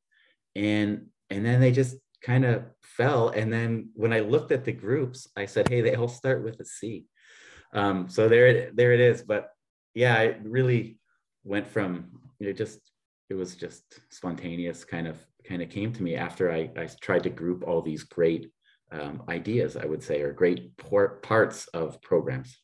And 0.54 1.08
and 1.30 1.44
then 1.44 1.60
they 1.60 1.72
just 1.72 1.96
kind 2.22 2.44
of 2.44 2.62
fell. 2.82 3.30
And 3.30 3.52
then 3.52 3.90
when 3.94 4.12
I 4.12 4.20
looked 4.20 4.52
at 4.52 4.64
the 4.64 4.72
groups, 4.72 5.28
I 5.36 5.46
said, 5.46 5.68
hey, 5.68 5.80
they 5.80 5.96
all 5.96 6.08
start 6.08 6.44
with 6.44 6.60
a 6.60 6.64
C. 6.64 7.06
Um, 7.72 8.08
so 8.08 8.28
there 8.28 8.46
it 8.46 8.76
there 8.76 8.92
it 8.92 9.00
is. 9.00 9.22
But 9.22 9.50
yeah, 9.94 10.14
I 10.14 10.36
really 10.44 10.98
went 11.42 11.66
from 11.66 12.06
you 12.38 12.46
know 12.46 12.52
just 12.52 12.78
it 13.28 13.34
was 13.34 13.56
just 13.56 14.00
spontaneous 14.10 14.84
kind 14.84 15.08
of 15.08 15.18
kind 15.44 15.60
of 15.60 15.70
came 15.70 15.92
to 15.92 16.02
me 16.02 16.14
after 16.14 16.52
I, 16.52 16.70
I 16.76 16.88
tried 17.00 17.24
to 17.24 17.30
group 17.30 17.64
all 17.66 17.82
these 17.82 18.04
great 18.04 18.50
um, 18.92 19.24
ideas, 19.28 19.76
I 19.76 19.86
would 19.86 20.04
say, 20.04 20.22
or 20.22 20.32
great 20.32 20.76
por- 20.76 21.16
parts 21.22 21.66
of 21.68 22.00
programs. 22.00 22.56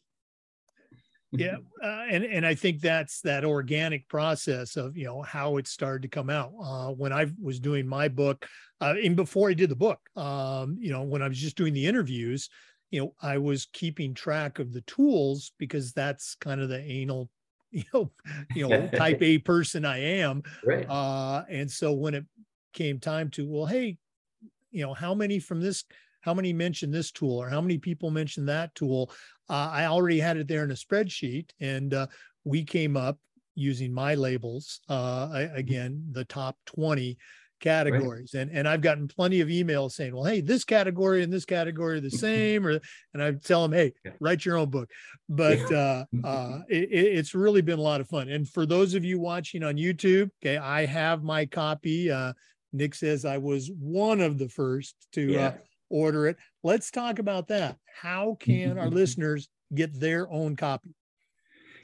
Yeah, 1.32 1.56
uh, 1.82 2.04
and 2.10 2.24
and 2.24 2.46
I 2.46 2.54
think 2.54 2.80
that's 2.80 3.20
that 3.22 3.44
organic 3.44 4.08
process 4.08 4.76
of 4.76 4.96
you 4.96 5.04
know 5.04 5.22
how 5.22 5.56
it 5.56 5.66
started 5.66 6.02
to 6.02 6.08
come 6.08 6.30
out. 6.30 6.52
Uh, 6.62 6.88
when 6.88 7.12
I 7.12 7.26
was 7.42 7.60
doing 7.60 7.86
my 7.86 8.08
book, 8.08 8.46
uh, 8.80 8.94
and 9.02 9.16
before 9.16 9.50
I 9.50 9.54
did 9.54 9.70
the 9.70 9.76
book, 9.76 10.00
um, 10.16 10.76
you 10.80 10.92
know, 10.92 11.02
when 11.02 11.22
I 11.22 11.28
was 11.28 11.38
just 11.38 11.56
doing 11.56 11.72
the 11.72 11.86
interviews, 11.86 12.48
you 12.90 13.00
know, 13.00 13.14
I 13.22 13.38
was 13.38 13.66
keeping 13.72 14.14
track 14.14 14.58
of 14.58 14.72
the 14.72 14.82
tools 14.82 15.52
because 15.58 15.92
that's 15.92 16.34
kind 16.36 16.60
of 16.60 16.68
the 16.68 16.80
anal 16.80 17.30
you 17.72 17.84
know, 17.94 18.10
you 18.54 18.68
know, 18.68 18.88
type 18.88 19.18
A 19.22 19.38
person 19.38 19.84
I 19.84 19.98
am. 19.98 20.42
Right. 20.64 20.88
Uh, 20.88 21.44
and 21.48 21.70
so 21.70 21.92
when 21.92 22.14
it 22.14 22.24
came 22.72 22.98
time 22.98 23.30
to, 23.30 23.46
well, 23.46 23.66
hey, 23.66 23.96
you 24.72 24.82
know, 24.82 24.92
how 24.92 25.14
many 25.14 25.38
from 25.38 25.60
this, 25.60 25.84
how 26.20 26.34
many 26.34 26.52
mentioned 26.52 26.94
this 26.94 27.10
tool 27.10 27.36
or 27.38 27.48
how 27.48 27.60
many 27.60 27.78
people 27.78 28.10
mentioned 28.10 28.48
that 28.48 28.74
tool? 28.74 29.10
Uh, 29.48 29.70
I 29.72 29.86
already 29.86 30.20
had 30.20 30.36
it 30.36 30.48
there 30.48 30.64
in 30.64 30.70
a 30.70 30.74
spreadsheet 30.74 31.50
and 31.60 31.94
uh, 31.94 32.06
we 32.44 32.64
came 32.64 32.96
up 32.96 33.18
using 33.54 33.92
my 33.92 34.14
labels, 34.14 34.80
uh, 34.88 35.46
again, 35.54 36.04
the 36.12 36.24
top 36.24 36.56
20 36.66 37.18
categories. 37.60 38.32
Right. 38.34 38.42
And 38.42 38.50
and 38.50 38.68
I've 38.68 38.80
gotten 38.80 39.06
plenty 39.06 39.40
of 39.40 39.48
emails 39.48 39.92
saying, 39.92 40.14
well, 40.14 40.24
hey, 40.24 40.40
this 40.40 40.64
category 40.64 41.22
and 41.22 41.32
this 41.32 41.44
category 41.44 41.98
are 41.98 42.00
the 42.00 42.10
same. 42.10 42.66
Or 42.66 42.80
and 43.14 43.22
I 43.22 43.32
tell 43.32 43.62
them, 43.62 43.72
hey, 43.72 43.92
yeah. 44.04 44.12
write 44.18 44.44
your 44.44 44.56
own 44.56 44.70
book. 44.70 44.90
But 45.28 45.70
uh, 45.70 46.04
uh, 46.24 46.60
it, 46.68 46.88
it's 46.90 47.34
really 47.34 47.60
been 47.60 47.78
a 47.78 47.82
lot 47.82 48.00
of 48.00 48.08
fun. 48.08 48.28
And 48.28 48.48
for 48.48 48.66
those 48.66 48.94
of 48.94 49.04
you 49.04 49.20
watching 49.20 49.62
on 49.62 49.76
YouTube, 49.76 50.30
okay, 50.42 50.56
I 50.56 50.86
have 50.86 51.22
my 51.22 51.46
copy. 51.46 52.10
Uh, 52.10 52.32
Nick 52.72 52.94
says 52.94 53.24
I 53.24 53.38
was 53.38 53.70
one 53.78 54.20
of 54.20 54.38
the 54.38 54.48
first 54.48 54.94
to 55.12 55.28
uh, 55.28 55.38
yeah. 55.38 55.52
Order 55.90 56.26
it. 56.26 56.36
Let's 56.62 56.90
talk 56.90 57.18
about 57.18 57.48
that. 57.48 57.76
How 58.00 58.36
can 58.40 58.78
our 58.78 58.88
listeners 58.90 59.48
get 59.74 59.98
their 59.98 60.30
own 60.30 60.56
copy? 60.56 60.94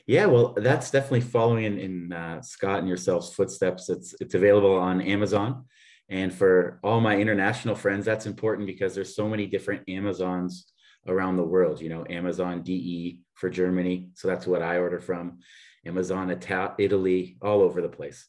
Yeah, 0.06 0.26
well, 0.26 0.54
that's 0.56 0.90
definitely 0.90 1.22
following 1.22 1.64
in, 1.64 1.78
in 1.78 2.12
uh, 2.12 2.40
Scott 2.40 2.78
and 2.78 2.88
yourself's 2.88 3.34
footsteps. 3.34 3.90
It's 3.90 4.14
it's 4.20 4.34
available 4.34 4.76
on 4.76 5.00
Amazon, 5.00 5.64
and 6.08 6.32
for 6.32 6.78
all 6.84 7.00
my 7.00 7.16
international 7.16 7.74
friends, 7.74 8.04
that's 8.04 8.26
important 8.26 8.68
because 8.68 8.94
there's 8.94 9.16
so 9.16 9.28
many 9.28 9.46
different 9.46 9.82
Amazons 9.88 10.72
around 11.08 11.36
the 11.36 11.42
world. 11.42 11.80
You 11.80 11.88
know, 11.88 12.06
Amazon 12.08 12.62
DE 12.62 13.20
for 13.34 13.50
Germany, 13.50 14.10
so 14.14 14.28
that's 14.28 14.46
what 14.46 14.62
I 14.62 14.78
order 14.78 15.00
from. 15.00 15.40
Amazon 15.84 16.30
Italy, 16.78 17.36
all 17.42 17.62
over 17.62 17.80
the 17.80 17.88
place. 17.88 18.26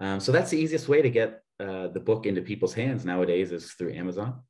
Um, 0.00 0.20
so 0.20 0.32
that's 0.32 0.50
the 0.50 0.58
easiest 0.58 0.88
way 0.88 1.02
to 1.02 1.10
get 1.10 1.42
uh, 1.58 1.88
the 1.88 2.00
book 2.00 2.26
into 2.26 2.42
people's 2.42 2.74
hands 2.74 3.04
nowadays 3.04 3.52
is 3.52 3.72
through 3.72 3.94
Amazon. 3.94 4.42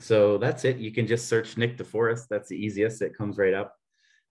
So 0.00 0.38
that's 0.38 0.64
it. 0.64 0.78
You 0.78 0.92
can 0.92 1.06
just 1.06 1.28
search 1.28 1.56
Nick 1.56 1.76
DeForest. 1.76 2.28
That's 2.28 2.48
the 2.48 2.56
easiest. 2.56 3.02
It 3.02 3.16
comes 3.16 3.38
right 3.38 3.54
up 3.54 3.74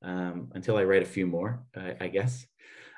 um, 0.02 0.50
until 0.54 0.78
I 0.78 0.84
write 0.84 1.02
a 1.02 1.06
few 1.06 1.28
more, 1.28 1.64
uh, 1.76 1.94
I 2.00 2.08
guess. 2.08 2.46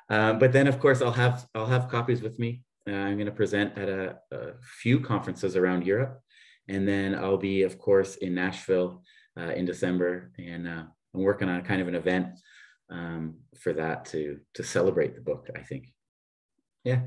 Um, 0.09 0.39
but 0.39 0.51
then, 0.51 0.67
of 0.67 0.79
course, 0.79 1.01
I'll 1.01 1.11
have 1.11 1.47
I'll 1.53 1.67
have 1.67 1.89
copies 1.89 2.21
with 2.21 2.39
me. 2.39 2.63
Uh, 2.87 2.93
I'm 2.93 3.15
going 3.15 3.27
to 3.27 3.31
present 3.31 3.77
at 3.77 3.89
a, 3.89 4.17
a, 4.31 4.53
few 4.81 4.99
conferences 4.99 5.55
around 5.55 5.85
Europe, 5.85 6.19
and 6.67 6.87
then 6.87 7.13
I'll 7.13 7.37
be, 7.37 7.61
of 7.63 7.77
course, 7.77 8.15
in 8.15 8.33
Nashville 8.33 9.03
uh, 9.39 9.51
in 9.51 9.65
December, 9.65 10.31
and 10.39 10.67
uh, 10.67 10.83
I'm 11.13 11.21
working 11.21 11.49
on 11.49 11.61
kind 11.61 11.81
of 11.81 11.87
an 11.87 11.95
event 11.95 12.39
um, 12.89 13.35
for 13.59 13.73
that 13.73 14.05
to 14.05 14.39
to 14.55 14.63
celebrate 14.63 15.15
the 15.15 15.21
book. 15.21 15.49
I 15.55 15.59
think, 15.59 15.93
yeah. 16.83 17.01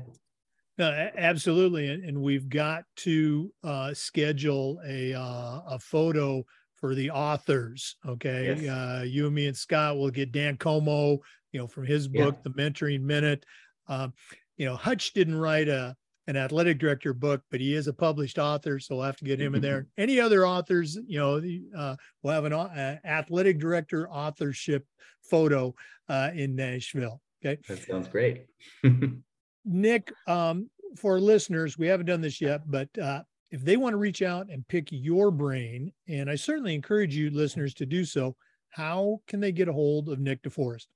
Uh, 0.79 1.07
absolutely, 1.17 1.89
and, 1.89 2.03
and, 2.03 2.19
we've 2.19 2.49
got 2.49 2.83
to 2.95 3.53
uh, 3.63 3.93
schedule 3.93 4.79
a 4.87 5.13
uh, 5.13 5.61
a 5.67 5.79
photo 5.79 6.43
for 6.83 6.95
the 6.95 7.11
authors. 7.11 7.95
Okay. 8.05 8.55
Yes. 8.59 8.69
Uh, 8.69 9.03
you 9.03 9.27
and 9.27 9.35
me 9.35 9.47
and 9.47 9.55
Scott 9.55 9.97
will 9.97 10.09
get 10.09 10.31
Dan 10.31 10.57
Como, 10.57 11.19
you 11.51 11.59
know, 11.59 11.67
from 11.67 11.85
his 11.85 12.07
book, 12.07 12.43
The 12.43 12.49
Mentoring 12.49 13.01
Minute. 13.01 13.45
Um, 13.87 14.13
you 14.57 14.65
know, 14.65 14.75
Hutch 14.75 15.13
didn't 15.13 15.37
write 15.37 15.69
a 15.69 15.95
an 16.27 16.35
athletic 16.35 16.79
director 16.79 17.13
book, 17.13 17.41
but 17.51 17.59
he 17.59 17.73
is 17.73 17.87
a 17.87 17.93
published 17.93 18.39
author, 18.39 18.79
so 18.79 18.95
we'll 18.95 19.05
have 19.05 19.17
to 19.17 19.25
get 19.25 19.39
him 19.39 19.55
in 19.55 19.61
there. 19.61 19.87
Any 19.97 20.19
other 20.19 20.47
authors, 20.47 20.97
you 21.05 21.19
know, 21.19 21.41
uh, 21.77 21.95
we'll 22.21 22.33
have 22.33 22.45
an 22.45 22.53
uh, 22.53 22.97
athletic 23.05 23.59
director 23.59 24.09
authorship 24.09 24.85
photo 25.21 25.73
uh, 26.09 26.31
in 26.33 26.55
Nashville. 26.55 27.21
Okay, 27.45 27.61
that 27.67 27.83
sounds 27.83 28.07
great. 28.07 28.45
Nick, 29.65 30.11
um, 30.27 30.69
for 30.97 31.19
listeners, 31.19 31.77
we 31.77 31.87
haven't 31.87 32.05
done 32.05 32.21
this 32.21 32.39
yet, 32.41 32.61
but 32.69 32.89
uh, 32.97 33.23
if 33.51 33.63
they 33.63 33.77
want 33.77 33.93
to 33.93 33.97
reach 33.97 34.21
out 34.21 34.49
and 34.49 34.67
pick 34.67 34.87
your 34.91 35.31
brain, 35.31 35.91
and 36.07 36.29
I 36.29 36.35
certainly 36.35 36.75
encourage 36.75 37.15
you 37.15 37.29
listeners 37.29 37.73
to 37.75 37.85
do 37.85 38.05
so, 38.05 38.35
how 38.69 39.21
can 39.27 39.39
they 39.39 39.51
get 39.51 39.67
a 39.67 39.73
hold 39.73 40.09
of 40.09 40.19
Nick 40.19 40.41
DeForest? 40.41 40.87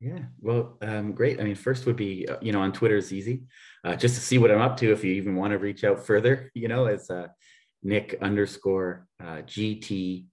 Yeah, 0.00 0.20
well, 0.40 0.78
um, 0.80 1.12
great. 1.12 1.40
I 1.40 1.44
mean, 1.44 1.54
first 1.54 1.84
would 1.84 1.96
be, 1.96 2.26
uh, 2.26 2.38
you 2.40 2.52
know, 2.52 2.62
on 2.62 2.72
Twitter 2.72 2.96
is 2.96 3.12
easy, 3.12 3.42
uh, 3.84 3.96
just 3.96 4.14
to 4.14 4.20
see 4.22 4.38
what 4.38 4.50
I'm 4.50 4.62
up 4.62 4.78
to. 4.78 4.90
If 4.92 5.04
you 5.04 5.12
even 5.12 5.36
want 5.36 5.52
to 5.52 5.58
reach 5.58 5.84
out 5.84 6.06
further, 6.06 6.50
you 6.54 6.68
know, 6.68 6.86
it's 6.86 7.10
uh, 7.10 7.28
Nick 7.82 8.18
underscore 8.22 9.06
uh, 9.22 9.42
GTADS, 9.42 10.24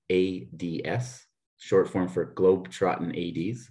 short 1.57 1.89
form 1.89 2.07
for 2.07 2.33
Globetrotting 2.33 3.51
ADs. 3.51 3.69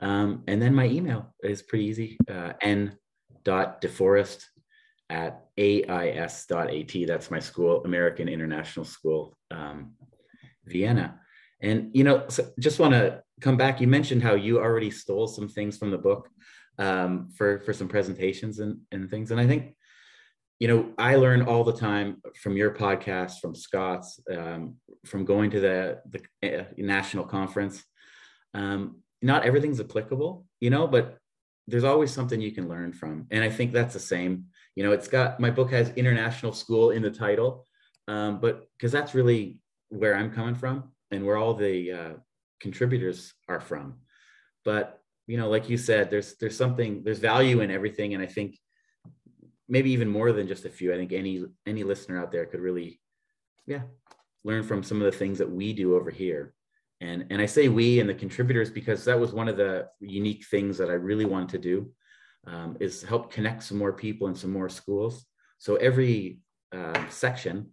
Um, 0.00 0.42
and 0.48 0.62
then 0.62 0.74
my 0.74 0.86
email 0.86 1.34
is 1.42 1.60
pretty 1.60 1.84
easy, 1.84 2.16
uh, 2.26 2.54
n 2.62 2.96
deforest 3.44 4.44
at 5.08 5.44
ais.at. 5.58 7.06
That's 7.06 7.30
my 7.30 7.40
school, 7.40 7.84
American 7.84 8.28
International 8.28 8.84
School, 8.84 9.36
um, 9.50 9.92
Vienna. 10.64 11.20
And, 11.60 11.90
you 11.92 12.04
know, 12.04 12.24
so 12.28 12.50
just 12.58 12.78
want 12.78 12.94
to 12.94 13.22
come 13.40 13.56
back. 13.56 13.80
You 13.80 13.86
mentioned 13.86 14.22
how 14.22 14.34
you 14.34 14.58
already 14.58 14.90
stole 14.90 15.26
some 15.26 15.48
things 15.48 15.76
from 15.76 15.90
the 15.90 15.98
book 15.98 16.28
um, 16.78 17.28
for, 17.36 17.60
for 17.60 17.72
some 17.72 17.88
presentations 17.88 18.60
and, 18.60 18.78
and 18.92 19.10
things. 19.10 19.30
And 19.30 19.40
I 19.40 19.46
think, 19.46 19.74
you 20.58 20.68
know, 20.68 20.92
I 20.96 21.16
learn 21.16 21.42
all 21.42 21.64
the 21.64 21.76
time 21.76 22.22
from 22.40 22.56
your 22.56 22.70
podcast, 22.70 23.40
from 23.40 23.54
Scott's, 23.54 24.20
um, 24.30 24.76
from 25.04 25.24
going 25.24 25.50
to 25.50 25.60
the, 25.60 26.00
the 26.08 26.60
uh, 26.60 26.64
national 26.76 27.24
conference. 27.24 27.82
Um, 28.54 29.02
not 29.22 29.44
everything's 29.44 29.80
applicable, 29.80 30.46
you 30.60 30.70
know, 30.70 30.86
but 30.86 31.18
there's 31.66 31.84
always 31.84 32.12
something 32.12 32.40
you 32.40 32.52
can 32.52 32.68
learn 32.68 32.92
from. 32.92 33.26
And 33.30 33.44
I 33.44 33.50
think 33.50 33.72
that's 33.72 33.94
the 33.94 34.00
same. 34.00 34.46
You 34.74 34.84
know, 34.84 34.92
it's 34.92 35.08
got 35.08 35.40
my 35.40 35.50
book 35.50 35.70
has 35.70 35.90
international 35.90 36.52
school 36.52 36.90
in 36.90 37.02
the 37.02 37.10
title, 37.10 37.66
um, 38.08 38.40
but 38.40 38.68
because 38.76 38.92
that's 38.92 39.14
really 39.14 39.58
where 39.88 40.16
I'm 40.16 40.32
coming 40.32 40.54
from 40.54 40.92
and 41.10 41.24
where 41.24 41.36
all 41.36 41.54
the 41.54 41.92
uh, 41.92 42.12
contributors 42.60 43.34
are 43.48 43.60
from. 43.60 43.96
But 44.64 45.00
you 45.26 45.36
know, 45.36 45.48
like 45.48 45.68
you 45.68 45.76
said, 45.76 46.10
there's 46.10 46.34
there's 46.34 46.56
something 46.56 47.02
there's 47.04 47.18
value 47.18 47.60
in 47.60 47.70
everything, 47.70 48.14
and 48.14 48.22
I 48.22 48.26
think 48.26 48.58
maybe 49.68 49.92
even 49.92 50.08
more 50.08 50.32
than 50.32 50.48
just 50.48 50.64
a 50.64 50.70
few. 50.70 50.92
I 50.92 50.96
think 50.96 51.12
any 51.12 51.44
any 51.66 51.84
listener 51.84 52.20
out 52.20 52.32
there 52.32 52.46
could 52.46 52.60
really, 52.60 53.00
yeah, 53.66 53.82
learn 54.44 54.64
from 54.64 54.82
some 54.82 55.00
of 55.00 55.10
the 55.10 55.16
things 55.16 55.38
that 55.38 55.50
we 55.50 55.72
do 55.72 55.94
over 55.96 56.10
here. 56.10 56.52
And 57.00 57.26
and 57.30 57.40
I 57.40 57.46
say 57.46 57.68
we 57.68 58.00
and 58.00 58.08
the 58.08 58.14
contributors 58.14 58.70
because 58.70 59.04
that 59.06 59.18
was 59.18 59.32
one 59.32 59.48
of 59.48 59.56
the 59.56 59.88
unique 60.00 60.44
things 60.46 60.76
that 60.78 60.90
I 60.90 60.94
really 60.94 61.24
wanted 61.24 61.48
to 61.50 61.58
do 61.58 61.90
um, 62.46 62.76
is 62.80 63.02
help 63.02 63.32
connect 63.32 63.62
some 63.62 63.78
more 63.78 63.92
people 63.92 64.28
in 64.28 64.34
some 64.34 64.52
more 64.52 64.68
schools. 64.68 65.24
So 65.58 65.76
every 65.76 66.38
uh, 66.72 67.08
section, 67.08 67.72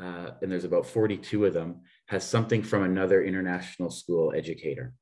uh, 0.00 0.30
and 0.40 0.50
there's 0.50 0.64
about 0.64 0.86
42 0.86 1.46
of 1.46 1.54
them, 1.54 1.82
has 2.06 2.26
something 2.26 2.62
from 2.62 2.84
another 2.84 3.22
international 3.22 3.90
school 3.90 4.32
educator. 4.34 4.94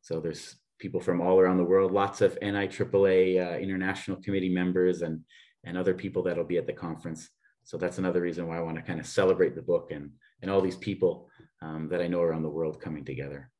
So 0.00 0.20
there's 0.20 0.56
people 0.78 1.00
from 1.00 1.20
all 1.20 1.38
around 1.38 1.58
the 1.58 1.64
world, 1.64 1.92
lots 1.92 2.20
of 2.20 2.38
NIAAA 2.40 3.54
uh, 3.54 3.58
international 3.58 4.18
committee 4.20 4.48
members 4.48 5.02
and, 5.02 5.20
and 5.64 5.78
other 5.78 5.94
people 5.94 6.22
that'll 6.22 6.44
be 6.44 6.58
at 6.58 6.66
the 6.66 6.72
conference. 6.72 7.30
So 7.62 7.78
that's 7.78 7.98
another 7.98 8.20
reason 8.20 8.48
why 8.48 8.58
I 8.58 8.62
want 8.62 8.76
to 8.76 8.82
kind 8.82 8.98
of 8.98 9.06
celebrate 9.06 9.54
the 9.54 9.62
book 9.62 9.92
and, 9.92 10.10
and 10.42 10.50
all 10.50 10.60
these 10.60 10.76
people 10.76 11.28
um, 11.62 11.88
that 11.88 12.02
I 12.02 12.08
know 12.08 12.20
around 12.20 12.42
the 12.42 12.50
world 12.50 12.80
coming 12.80 13.04
together. 13.04 13.50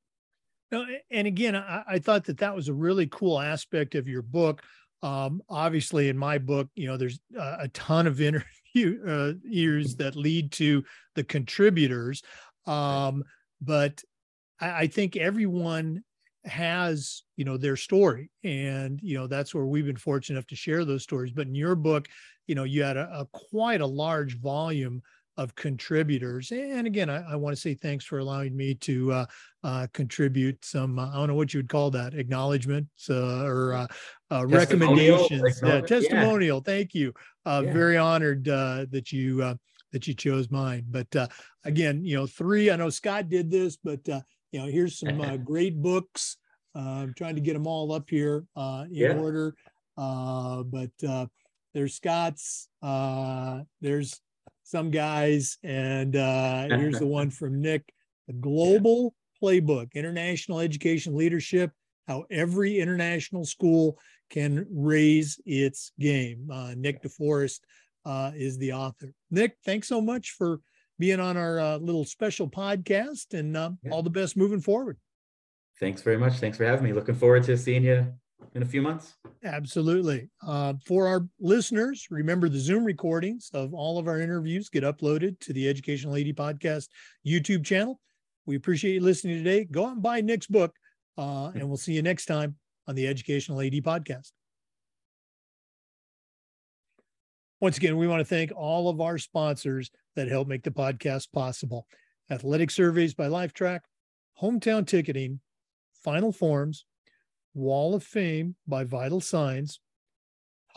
No, 0.70 0.84
and 1.10 1.26
again, 1.26 1.54
I, 1.54 1.82
I, 1.86 1.98
thought 1.98 2.24
that 2.24 2.38
that 2.38 2.54
was 2.54 2.68
a 2.68 2.74
really 2.74 3.06
cool 3.06 3.38
aspect 3.38 3.94
of 3.94 4.08
your 4.08 4.22
book. 4.22 4.62
Um, 5.02 5.42
obviously, 5.48 6.08
in 6.08 6.16
my 6.16 6.38
book, 6.38 6.68
you 6.74 6.86
know, 6.86 6.96
there's 6.96 7.20
a, 7.36 7.56
a 7.60 7.68
ton 7.68 8.06
of 8.06 8.20
interviews 8.74 9.94
uh, 9.94 9.96
that 9.98 10.16
lead 10.16 10.50
to 10.52 10.82
the 11.14 11.24
contributors. 11.24 12.22
Um, 12.66 13.22
but 13.60 14.02
I, 14.60 14.70
I 14.82 14.86
think 14.86 15.16
everyone 15.16 16.02
has 16.44 17.22
you 17.36 17.44
know 17.44 17.56
their 17.56 17.76
story 17.76 18.28
and 18.42 18.98
you 19.00 19.16
know 19.16 19.28
that's 19.28 19.54
where 19.54 19.64
we've 19.64 19.86
been 19.86 19.94
fortunate 19.94 20.36
enough 20.36 20.46
to 20.48 20.56
share 20.56 20.84
those 20.84 21.04
stories 21.04 21.30
but 21.30 21.46
in 21.46 21.54
your 21.54 21.76
book 21.76 22.08
you 22.48 22.56
know 22.56 22.64
you 22.64 22.82
had 22.82 22.96
a, 22.96 23.08
a 23.20 23.26
quite 23.32 23.80
a 23.80 23.86
large 23.86 24.40
volume 24.40 25.00
of 25.38 25.54
contributors 25.54 26.52
and 26.52 26.86
again 26.86 27.08
i, 27.08 27.32
I 27.32 27.36
want 27.36 27.56
to 27.56 27.60
say 27.60 27.74
thanks 27.74 28.04
for 28.04 28.18
allowing 28.18 28.54
me 28.56 28.74
to 28.74 29.12
uh, 29.12 29.26
uh, 29.64 29.86
contribute 29.94 30.62
some 30.64 30.98
uh, 30.98 31.08
i 31.08 31.14
don't 31.14 31.28
know 31.28 31.34
what 31.34 31.54
you 31.54 31.58
would 31.58 31.68
call 31.68 31.90
that 31.92 32.14
acknowledgments 32.14 33.08
uh, 33.08 33.44
or 33.44 33.72
uh, 33.72 33.86
uh, 34.30 34.46
recommendations 34.46 35.60
yeah, 35.64 35.80
testimonial 35.80 36.58
yeah. 36.58 36.72
thank 36.72 36.94
you 36.94 37.12
yeah. 37.46 37.60
very 37.62 37.96
honored 37.96 38.44
that 38.44 39.10
you 39.10 39.56
that 39.92 40.06
you 40.06 40.14
chose 40.14 40.50
mine. 40.50 40.84
But 40.90 41.14
uh, 41.14 41.28
again, 41.64 42.04
you 42.04 42.16
know, 42.16 42.26
three. 42.26 42.70
I 42.70 42.76
know 42.76 42.90
Scott 42.90 43.28
did 43.28 43.50
this, 43.50 43.76
but 43.76 44.06
uh, 44.08 44.20
you 44.50 44.60
know, 44.60 44.66
here's 44.66 44.98
some 44.98 45.20
uh, 45.20 45.36
great 45.44 45.80
books. 45.80 46.36
Uh, 46.74 47.02
I'm 47.02 47.14
trying 47.14 47.34
to 47.36 47.40
get 47.40 47.52
them 47.52 47.66
all 47.66 47.92
up 47.92 48.08
here 48.08 48.44
uh, 48.56 48.84
in 48.88 48.94
yeah. 48.94 49.14
order. 49.14 49.54
Uh, 49.96 50.62
but 50.62 50.90
uh, 51.06 51.26
there's 51.74 51.94
Scott's. 51.94 52.68
Uh, 52.82 53.60
there's 53.80 54.20
some 54.62 54.90
guys, 54.90 55.58
and 55.62 56.16
uh, 56.16 56.68
here's 56.68 56.98
the 56.98 57.06
one 57.06 57.30
from 57.30 57.60
Nick. 57.60 57.92
The 58.26 58.34
Global 58.34 59.14
yeah. 59.40 59.48
Playbook: 59.48 59.94
International 59.94 60.60
Education 60.60 61.16
Leadership. 61.16 61.72
How 62.08 62.24
every 62.30 62.80
international 62.80 63.44
school 63.44 63.98
can 64.30 64.66
raise 64.70 65.40
its 65.44 65.92
game. 66.00 66.48
Uh, 66.50 66.74
Nick 66.76 67.02
DeForest 67.02 67.60
uh, 68.04 68.32
is 68.34 68.58
the 68.58 68.72
author. 68.72 69.12
Nick, 69.30 69.56
thanks 69.64 69.86
so 69.86 70.00
much 70.00 70.30
for 70.30 70.60
being 70.98 71.20
on 71.20 71.36
our 71.36 71.60
uh, 71.60 71.76
little 71.78 72.04
special 72.04 72.48
podcast 72.48 73.34
and 73.34 73.56
uh, 73.56 73.70
yeah. 73.82 73.92
all 73.92 74.02
the 74.02 74.10
best 74.10 74.36
moving 74.36 74.60
forward. 74.60 74.98
Thanks 75.78 76.02
very 76.02 76.18
much. 76.18 76.34
Thanks 76.34 76.56
for 76.56 76.64
having 76.64 76.84
me. 76.84 76.92
Looking 76.92 77.14
forward 77.14 77.44
to 77.44 77.56
seeing 77.56 77.84
you 77.84 78.12
in 78.54 78.62
a 78.62 78.66
few 78.66 78.82
months. 78.82 79.14
Absolutely. 79.44 80.28
Uh, 80.46 80.74
for 80.84 81.06
our 81.06 81.26
listeners, 81.40 82.06
remember 82.10 82.48
the 82.48 82.58
Zoom 82.58 82.84
recordings 82.84 83.50
of 83.54 83.74
all 83.74 83.98
of 83.98 84.08
our 84.08 84.20
interviews 84.20 84.68
get 84.68 84.84
uploaded 84.84 85.38
to 85.40 85.52
the 85.52 85.68
Educational 85.68 86.14
AD 86.14 86.36
Podcast 86.36 86.88
YouTube 87.26 87.64
channel. 87.64 88.00
We 88.46 88.56
appreciate 88.56 88.94
you 88.94 89.00
listening 89.00 89.38
today. 89.38 89.64
Go 89.64 89.86
out 89.86 89.92
and 89.92 90.02
buy 90.02 90.20
Nick's 90.20 90.46
book, 90.46 90.74
uh, 91.16 91.50
and 91.54 91.68
we'll 91.68 91.76
see 91.76 91.92
you 91.92 92.02
next 92.02 92.26
time 92.26 92.56
on 92.86 92.94
the 92.94 93.06
Educational 93.06 93.60
AD 93.60 93.74
Podcast. 93.74 94.32
Once 97.60 97.76
again, 97.76 97.96
we 97.96 98.08
want 98.08 98.18
to 98.20 98.24
thank 98.24 98.50
all 98.56 98.88
of 98.88 99.00
our 99.00 99.18
sponsors 99.18 99.90
that 100.16 100.26
help 100.26 100.48
make 100.48 100.64
the 100.64 100.70
podcast 100.70 101.30
possible 101.32 101.86
Athletic 102.30 102.70
Surveys 102.70 103.14
by 103.14 103.26
Lifetrack, 103.26 103.80
Hometown 104.40 104.86
Ticketing, 104.86 105.38
Final 106.02 106.32
Forms, 106.32 106.84
Wall 107.54 107.94
of 107.94 108.02
Fame 108.02 108.56
by 108.66 108.84
Vital 108.84 109.20
Signs, 109.20 109.80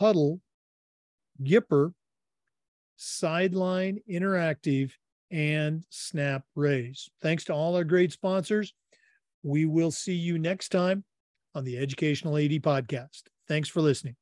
Hudl, 0.00 0.40
Gipper, 1.42 1.92
Sideline 2.96 4.00
Interactive, 4.10 4.92
and 5.30 5.84
Snap 5.90 6.44
Raise. 6.54 7.08
Thanks 7.20 7.44
to 7.44 7.54
all 7.54 7.76
our 7.76 7.84
great 7.84 8.12
sponsors. 8.12 8.74
We 9.42 9.64
will 9.64 9.90
see 9.90 10.14
you 10.14 10.38
next 10.38 10.70
time 10.70 11.04
on 11.54 11.64
the 11.64 11.78
Educational 11.78 12.36
AD 12.36 12.50
Podcast. 12.62 13.22
Thanks 13.48 13.68
for 13.68 13.80
listening. 13.80 14.16